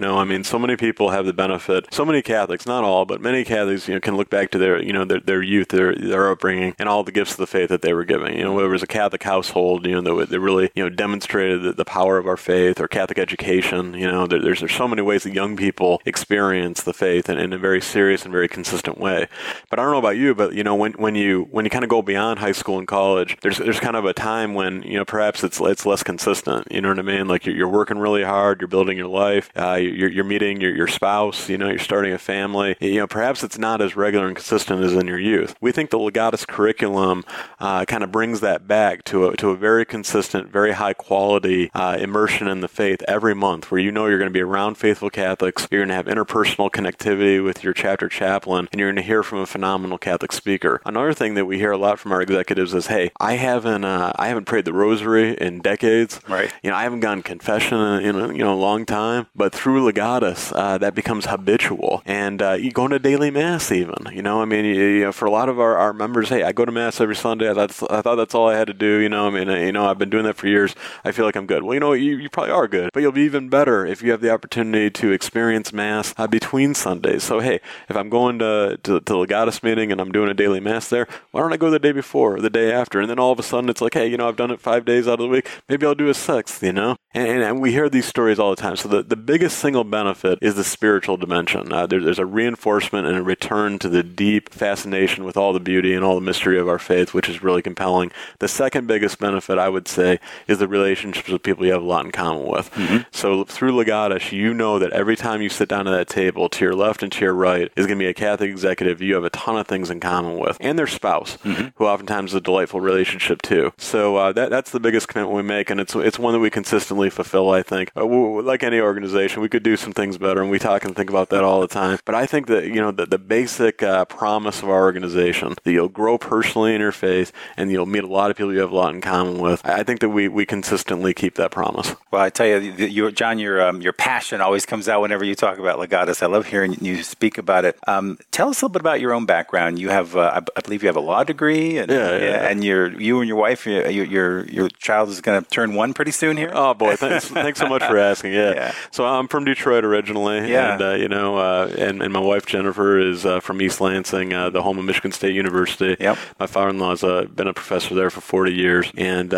know, 0.00 0.18
I 0.18 0.24
mean, 0.24 0.42
so 0.42 0.58
many 0.58 0.74
people 0.76 1.10
have 1.10 1.24
the 1.24 1.32
benefit. 1.32 1.86
So 1.94 2.04
many 2.04 2.20
Catholics, 2.20 2.66
not 2.66 2.82
all, 2.82 3.04
but 3.04 3.20
many 3.20 3.44
Catholics, 3.44 3.86
you 3.86 3.94
know, 3.94 4.00
can 4.00 4.16
look 4.16 4.28
back 4.28 4.50
to 4.50 4.58
their, 4.58 4.82
you 4.82 4.92
know, 4.92 5.04
their, 5.04 5.20
their 5.20 5.40
youth, 5.40 5.68
their 5.68 5.94
their 5.94 6.28
upbringing, 6.32 6.74
and 6.80 6.88
all 6.88 7.04
the 7.04 7.12
gifts 7.12 7.30
of 7.32 7.36
the 7.36 7.46
faith 7.46 7.68
that 7.68 7.82
they 7.82 7.94
were 7.94 8.04
given. 8.04 8.36
You 8.36 8.42
know, 8.42 8.52
whether 8.52 8.66
it 8.66 8.72
was 8.72 8.82
a 8.82 8.88
Catholic 8.88 9.22
household, 9.22 9.86
you 9.86 10.00
know, 10.00 10.18
that 10.18 10.30
they 10.30 10.38
really, 10.38 10.70
you 10.74 10.82
know, 10.82 10.90
demonstrated 10.90 11.62
the, 11.62 11.72
the, 11.72 11.84
power 11.84 12.18
of 12.18 12.26
our 12.26 12.36
faith, 12.36 12.80
or 12.80 12.88
Catholic 12.88 13.18
education. 13.18 13.94
You 13.94 14.10
know, 14.10 14.26
there, 14.26 14.42
there's 14.42 14.58
there's 14.58 14.74
so 14.74 14.88
many 14.88 15.00
ways 15.00 15.22
that 15.22 15.32
young 15.32 15.56
people 15.56 16.02
experience 16.04 16.82
the 16.82 16.92
faith 16.92 17.30
in, 17.30 17.38
in 17.38 17.52
a 17.52 17.58
very 17.58 17.80
serious 17.80 18.24
and 18.24 18.32
very 18.32 18.48
consistent 18.48 18.98
way. 18.98 19.28
But 19.70 19.78
I 19.78 19.82
don't 19.82 19.92
know 19.92 19.98
about 19.98 20.16
you, 20.16 20.34
but 20.34 20.54
you 20.54 20.64
know, 20.64 20.74
when 20.74 20.92
when 20.94 21.14
you 21.14 21.46
when 21.52 21.64
you 21.64 21.70
kind 21.70 21.84
of 21.84 21.90
go 21.90 22.02
beyond 22.02 22.40
high 22.40 22.52
school 22.52 22.78
and 22.78 22.88
college, 22.88 23.36
there's 23.42 23.58
there's 23.58 23.78
kind 23.78 23.94
of 23.96 24.04
a 24.04 24.12
time 24.12 24.54
when 24.54 24.82
you 24.82 24.98
know 24.98 25.04
perhaps 25.04 25.44
it's 25.44 25.60
it's 25.60 25.86
less 25.86 26.02
consistent 26.02 26.63
You 26.70 26.80
know 26.80 26.88
what 26.88 26.98
I 26.98 27.02
mean? 27.02 27.28
Like 27.28 27.46
you're, 27.46 27.54
you're 27.54 27.68
working 27.68 27.98
really 27.98 28.22
hard, 28.22 28.60
you're 28.60 28.68
building 28.68 28.96
your 28.96 29.08
life, 29.08 29.50
uh, 29.56 29.74
you're, 29.74 30.10
you're 30.10 30.24
meeting 30.24 30.60
your, 30.60 30.74
your 30.74 30.86
spouse, 30.86 31.48
you 31.48 31.58
know, 31.58 31.68
you're 31.68 31.78
starting 31.78 32.12
a 32.12 32.18
family. 32.18 32.76
You 32.80 33.00
know, 33.00 33.06
perhaps 33.06 33.42
it's 33.42 33.58
not 33.58 33.80
as 33.80 33.96
regular 33.96 34.26
and 34.26 34.36
consistent 34.36 34.82
as 34.82 34.92
in 34.92 35.06
your 35.06 35.18
youth. 35.18 35.54
We 35.60 35.72
think 35.72 35.90
the 35.90 35.98
Legatus 35.98 36.46
curriculum 36.46 37.24
uh, 37.58 37.84
kind 37.84 38.02
of 38.02 38.10
brings 38.10 38.40
that 38.40 38.66
back 38.66 39.04
to 39.04 39.28
a, 39.28 39.36
to 39.36 39.50
a 39.50 39.56
very 39.56 39.84
consistent, 39.84 40.50
very 40.50 40.72
high 40.72 40.94
quality 40.94 41.70
uh, 41.74 41.96
immersion 42.00 42.48
in 42.48 42.60
the 42.60 42.68
faith 42.68 43.02
every 43.06 43.34
month 43.34 43.70
where 43.70 43.80
you 43.80 43.92
know 43.92 44.06
you're 44.06 44.18
going 44.18 44.30
to 44.30 44.32
be 44.32 44.40
around 44.40 44.76
faithful 44.76 45.10
Catholics, 45.10 45.68
you're 45.70 45.80
going 45.80 45.88
to 45.88 45.94
have 45.94 46.06
interpersonal 46.06 46.70
connectivity 46.70 47.42
with 47.42 47.62
your 47.62 47.72
chapter 47.72 48.08
chaplain, 48.08 48.68
and 48.72 48.80
you're 48.80 48.88
going 48.88 48.96
to 48.96 49.02
hear 49.02 49.22
from 49.22 49.38
a 49.40 49.46
phenomenal 49.46 49.98
Catholic 49.98 50.32
speaker. 50.32 50.80
Another 50.86 51.12
thing 51.12 51.34
that 51.34 51.46
we 51.46 51.58
hear 51.58 51.72
a 51.72 51.78
lot 51.78 51.98
from 51.98 52.12
our 52.12 52.22
executives 52.22 52.74
is, 52.74 52.86
hey, 52.86 53.10
I 53.20 53.34
haven't, 53.34 53.84
uh, 53.84 54.12
I 54.16 54.28
haven't 54.28 54.46
prayed 54.46 54.64
the 54.64 54.72
rosary 54.72 55.36
in 55.36 55.60
decades. 55.60 56.20
Right. 56.28 56.53
You 56.62 56.70
know, 56.70 56.76
I 56.76 56.82
haven't 56.84 57.00
gone 57.00 57.22
confession 57.22 57.78
in 57.78 58.16
a, 58.16 58.28
you 58.28 58.44
know, 58.44 58.54
a 58.54 58.56
long 58.56 58.86
time, 58.86 59.26
but 59.34 59.52
through 59.52 59.84
Legatus, 59.90 60.52
uh, 60.54 60.78
that 60.78 60.94
becomes 60.94 61.26
habitual. 61.26 62.02
And 62.06 62.40
uh, 62.40 62.52
you 62.52 62.70
go 62.70 62.88
to 62.88 62.98
daily 62.98 63.30
mass 63.30 63.70
even, 63.72 63.96
you 64.12 64.22
know, 64.22 64.40
I 64.40 64.44
mean, 64.44 64.64
you, 64.64 64.74
you 64.74 65.04
know, 65.04 65.12
for 65.12 65.26
a 65.26 65.30
lot 65.30 65.48
of 65.48 65.60
our, 65.60 65.76
our 65.76 65.92
members, 65.92 66.28
hey, 66.28 66.42
I 66.42 66.52
go 66.52 66.64
to 66.64 66.72
mass 66.72 67.00
every 67.00 67.16
Sunday. 67.16 67.50
I 67.50 67.66
thought, 67.66 67.90
I 67.90 68.02
thought 68.02 68.16
that's 68.16 68.34
all 68.34 68.48
I 68.48 68.56
had 68.56 68.66
to 68.68 68.74
do, 68.74 68.98
you 68.98 69.08
know, 69.08 69.26
I 69.26 69.30
mean, 69.30 69.48
you 69.48 69.72
know, 69.72 69.86
I've 69.86 69.98
been 69.98 70.10
doing 70.10 70.24
that 70.24 70.36
for 70.36 70.46
years. 70.46 70.74
I 71.04 71.12
feel 71.12 71.24
like 71.24 71.36
I'm 71.36 71.46
good. 71.46 71.62
Well, 71.62 71.74
you 71.74 71.80
know, 71.80 71.92
you, 71.92 72.16
you 72.16 72.28
probably 72.30 72.52
are 72.52 72.68
good, 72.68 72.90
but 72.92 73.00
you'll 73.00 73.12
be 73.12 73.22
even 73.22 73.48
better 73.48 73.84
if 73.84 74.02
you 74.02 74.10
have 74.10 74.20
the 74.20 74.30
opportunity 74.30 74.90
to 74.90 75.12
experience 75.12 75.72
mass 75.72 76.14
uh, 76.16 76.26
between 76.26 76.74
Sundays. 76.74 77.22
So, 77.22 77.40
hey, 77.40 77.60
if 77.88 77.96
I'm 77.96 78.08
going 78.08 78.38
to, 78.38 78.78
to, 78.82 79.00
to 79.00 79.12
Legatus 79.12 79.62
meeting 79.62 79.92
and 79.92 80.00
I'm 80.00 80.12
doing 80.12 80.30
a 80.30 80.34
daily 80.34 80.60
mass 80.60 80.88
there, 80.88 81.06
why 81.30 81.40
don't 81.40 81.52
I 81.52 81.56
go 81.56 81.70
the 81.70 81.78
day 81.78 81.92
before 81.92 82.36
or 82.36 82.40
the 82.40 82.50
day 82.50 82.72
after? 82.72 83.00
And 83.00 83.10
then 83.10 83.18
all 83.18 83.32
of 83.32 83.38
a 83.38 83.42
sudden 83.42 83.68
it's 83.68 83.80
like, 83.80 83.94
hey, 83.94 84.06
you 84.06 84.16
know, 84.16 84.28
I've 84.28 84.36
done 84.36 84.50
it 84.50 84.60
five 84.60 84.84
days 84.84 85.06
out 85.06 85.14
of 85.14 85.20
the 85.20 85.28
week. 85.28 85.48
Maybe 85.68 85.86
I'll 85.86 85.94
do 85.94 86.08
a 86.08 86.14
you 86.62 86.72
know? 86.72 86.96
And, 87.14 87.42
and, 87.42 87.60
we 87.60 87.70
hear 87.70 87.88
these 87.88 88.06
stories 88.06 88.38
all 88.38 88.50
the 88.50 88.60
time. 88.60 88.76
So 88.76 88.88
the, 88.88 89.02
the 89.02 89.16
biggest 89.16 89.58
single 89.58 89.84
benefit 89.84 90.38
is 90.42 90.56
the 90.56 90.64
spiritual 90.64 91.16
dimension. 91.16 91.72
Uh, 91.72 91.86
there, 91.86 92.00
there's 92.00 92.18
a 92.18 92.26
reinforcement 92.26 93.06
and 93.06 93.16
a 93.16 93.22
return 93.22 93.78
to 93.78 93.88
the 93.88 94.02
deep 94.02 94.50
fascination 94.50 95.24
with 95.24 95.36
all 95.36 95.52
the 95.52 95.60
beauty 95.60 95.94
and 95.94 96.04
all 96.04 96.16
the 96.16 96.20
mystery 96.20 96.58
of 96.58 96.68
our 96.68 96.78
faith, 96.78 97.14
which 97.14 97.28
is 97.28 97.42
really 97.42 97.62
compelling. 97.62 98.10
The 98.40 98.48
second 98.48 98.88
biggest 98.88 99.20
benefit, 99.20 99.58
I 99.58 99.68
would 99.68 99.86
say, 99.86 100.18
is 100.48 100.58
the 100.58 100.68
relationships 100.68 101.28
with 101.28 101.42
people 101.42 101.64
you 101.64 101.72
have 101.72 101.82
a 101.82 101.86
lot 101.86 102.04
in 102.04 102.10
common 102.10 102.46
with. 102.46 102.70
Mm-hmm. 102.72 103.02
So 103.12 103.44
through 103.44 103.72
Legatus, 103.72 104.32
you 104.32 104.52
know 104.52 104.78
that 104.80 104.92
every 104.92 105.16
time 105.16 105.40
you 105.40 105.48
sit 105.48 105.68
down 105.68 105.86
at 105.86 105.92
that 105.92 106.08
table, 106.08 106.48
to 106.48 106.64
your 106.64 106.74
left 106.74 107.02
and 107.02 107.12
to 107.12 107.24
your 107.24 107.34
right 107.34 107.70
is 107.76 107.86
going 107.86 107.98
to 107.98 108.02
be 108.02 108.08
a 108.08 108.14
Catholic 108.14 108.50
executive 108.50 109.00
you 109.00 109.14
have 109.14 109.24
a 109.24 109.30
ton 109.30 109.56
of 109.56 109.66
things 109.66 109.90
in 109.90 110.00
common 110.00 110.38
with, 110.38 110.56
and 110.60 110.78
their 110.78 110.86
spouse, 110.86 111.36
mm-hmm. 111.38 111.68
who 111.76 111.86
oftentimes 111.86 112.32
is 112.32 112.36
a 112.36 112.40
delightful 112.40 112.80
relationship 112.80 113.42
too. 113.42 113.72
So 113.78 114.16
uh, 114.16 114.32
that 114.32 114.50
that's 114.50 114.70
the 114.70 114.80
biggest 114.80 115.08
commitment 115.08 115.36
we 115.36 115.42
make, 115.42 115.70
and 115.70 115.80
it's 115.80 115.94
it's 115.94 116.18
one 116.18 116.32
that 116.32 116.40
we 116.40 116.50
consistently 116.50 117.03
fulfill. 117.10 117.50
I 117.50 117.62
think, 117.62 117.90
uh, 117.96 118.04
like 118.04 118.62
any 118.62 118.80
organization, 118.80 119.42
we 119.42 119.48
could 119.48 119.62
do 119.62 119.76
some 119.76 119.92
things 119.92 120.18
better, 120.18 120.42
and 120.42 120.50
we 120.50 120.58
talk 120.58 120.84
and 120.84 120.94
think 120.94 121.10
about 121.10 121.30
that 121.30 121.44
all 121.44 121.60
the 121.60 121.68
time. 121.68 121.98
But 122.04 122.14
I 122.14 122.26
think 122.26 122.46
that 122.48 122.66
you 122.66 122.80
know 122.80 122.90
the, 122.90 123.06
the 123.06 123.18
basic 123.18 123.82
uh, 123.82 124.04
promise 124.06 124.62
of 124.62 124.68
our 124.68 124.82
organization 124.82 125.54
that 125.62 125.72
you'll 125.72 125.88
grow 125.88 126.18
personally 126.18 126.74
in 126.74 126.80
your 126.80 126.92
faith, 126.92 127.32
and 127.56 127.70
you'll 127.70 127.86
meet 127.86 128.04
a 128.04 128.08
lot 128.08 128.30
of 128.30 128.36
people 128.36 128.52
you 128.52 128.60
have 128.60 128.72
a 128.72 128.76
lot 128.76 128.94
in 128.94 129.00
common 129.00 129.38
with. 129.38 129.64
I 129.64 129.82
think 129.82 130.00
that 130.00 130.10
we 130.10 130.28
we 130.28 130.46
consistently 130.46 131.14
keep 131.14 131.34
that 131.36 131.50
promise. 131.50 131.94
Well, 132.10 132.22
I 132.22 132.30
tell 132.30 132.46
you, 132.46 132.58
you 132.86 133.12
John, 133.12 133.38
your 133.38 133.62
um, 133.62 133.80
your 133.80 133.92
passion 133.92 134.40
always 134.40 134.66
comes 134.66 134.88
out 134.88 135.00
whenever 135.00 135.24
you 135.24 135.34
talk 135.34 135.58
about 135.58 135.78
Legatus. 135.78 136.22
I 136.22 136.26
love 136.26 136.46
hearing 136.46 136.74
you 136.80 137.02
speak 137.02 137.38
about 137.38 137.64
it. 137.64 137.78
Um, 137.86 138.18
tell 138.30 138.48
us 138.48 138.60
a 138.60 138.64
little 138.64 138.72
bit 138.72 138.80
about 138.80 139.00
your 139.00 139.12
own 139.12 139.26
background. 139.26 139.78
You 139.78 139.88
have, 139.90 140.16
uh, 140.16 140.40
I, 140.56 140.60
believe, 140.60 140.82
you 140.82 140.88
have 140.88 140.96
a 140.96 141.00
law 141.00 141.24
degree, 141.24 141.78
and 141.78 141.90
yeah, 141.90 142.16
yeah. 142.16 142.48
and 142.48 142.64
your 142.64 143.00
you 143.00 143.20
and 143.20 143.28
your 143.28 143.36
wife, 143.36 143.66
your 143.66 143.88
your 143.88 144.44
your 144.46 144.68
child 144.68 145.08
is 145.08 145.20
going 145.20 145.42
to 145.42 145.48
turn 145.48 145.74
one 145.74 145.94
pretty 145.94 146.10
soon 146.10 146.36
here. 146.36 146.50
Oh 146.52 146.74
boy, 146.74 146.93
thanks 146.96 147.28
thanks 147.28 147.58
so 147.58 147.68
much 147.68 147.82
for 147.84 147.98
asking. 147.98 148.32
Yeah. 148.32 148.54
yeah. 148.54 148.74
so 148.90 149.04
I'm 149.04 149.28
from 149.28 149.44
Detroit 149.44 149.84
originally, 149.84 150.50
yeah. 150.50 150.74
and 150.74 150.82
uh, 150.82 150.90
you 150.94 151.08
know, 151.08 151.36
uh, 151.36 151.74
and 151.78 152.02
and 152.02 152.12
my 152.12 152.20
wife 152.20 152.46
Jennifer 152.46 152.98
is 152.98 153.26
uh, 153.26 153.40
from 153.40 153.60
East 153.60 153.80
Lansing, 153.80 154.32
uh, 154.32 154.50
the 154.50 154.62
home 154.62 154.78
of 154.78 154.84
Michigan 154.84 155.12
State 155.12 155.34
University. 155.34 155.96
Yep. 155.98 156.18
My 156.38 156.46
father-in-law's 156.46 157.04
uh, 157.04 157.24
been 157.24 157.48
a 157.48 157.54
professor 157.54 157.94
there 157.94 158.10
for 158.10 158.20
40 158.20 158.52
years, 158.52 158.92
and 158.96 159.30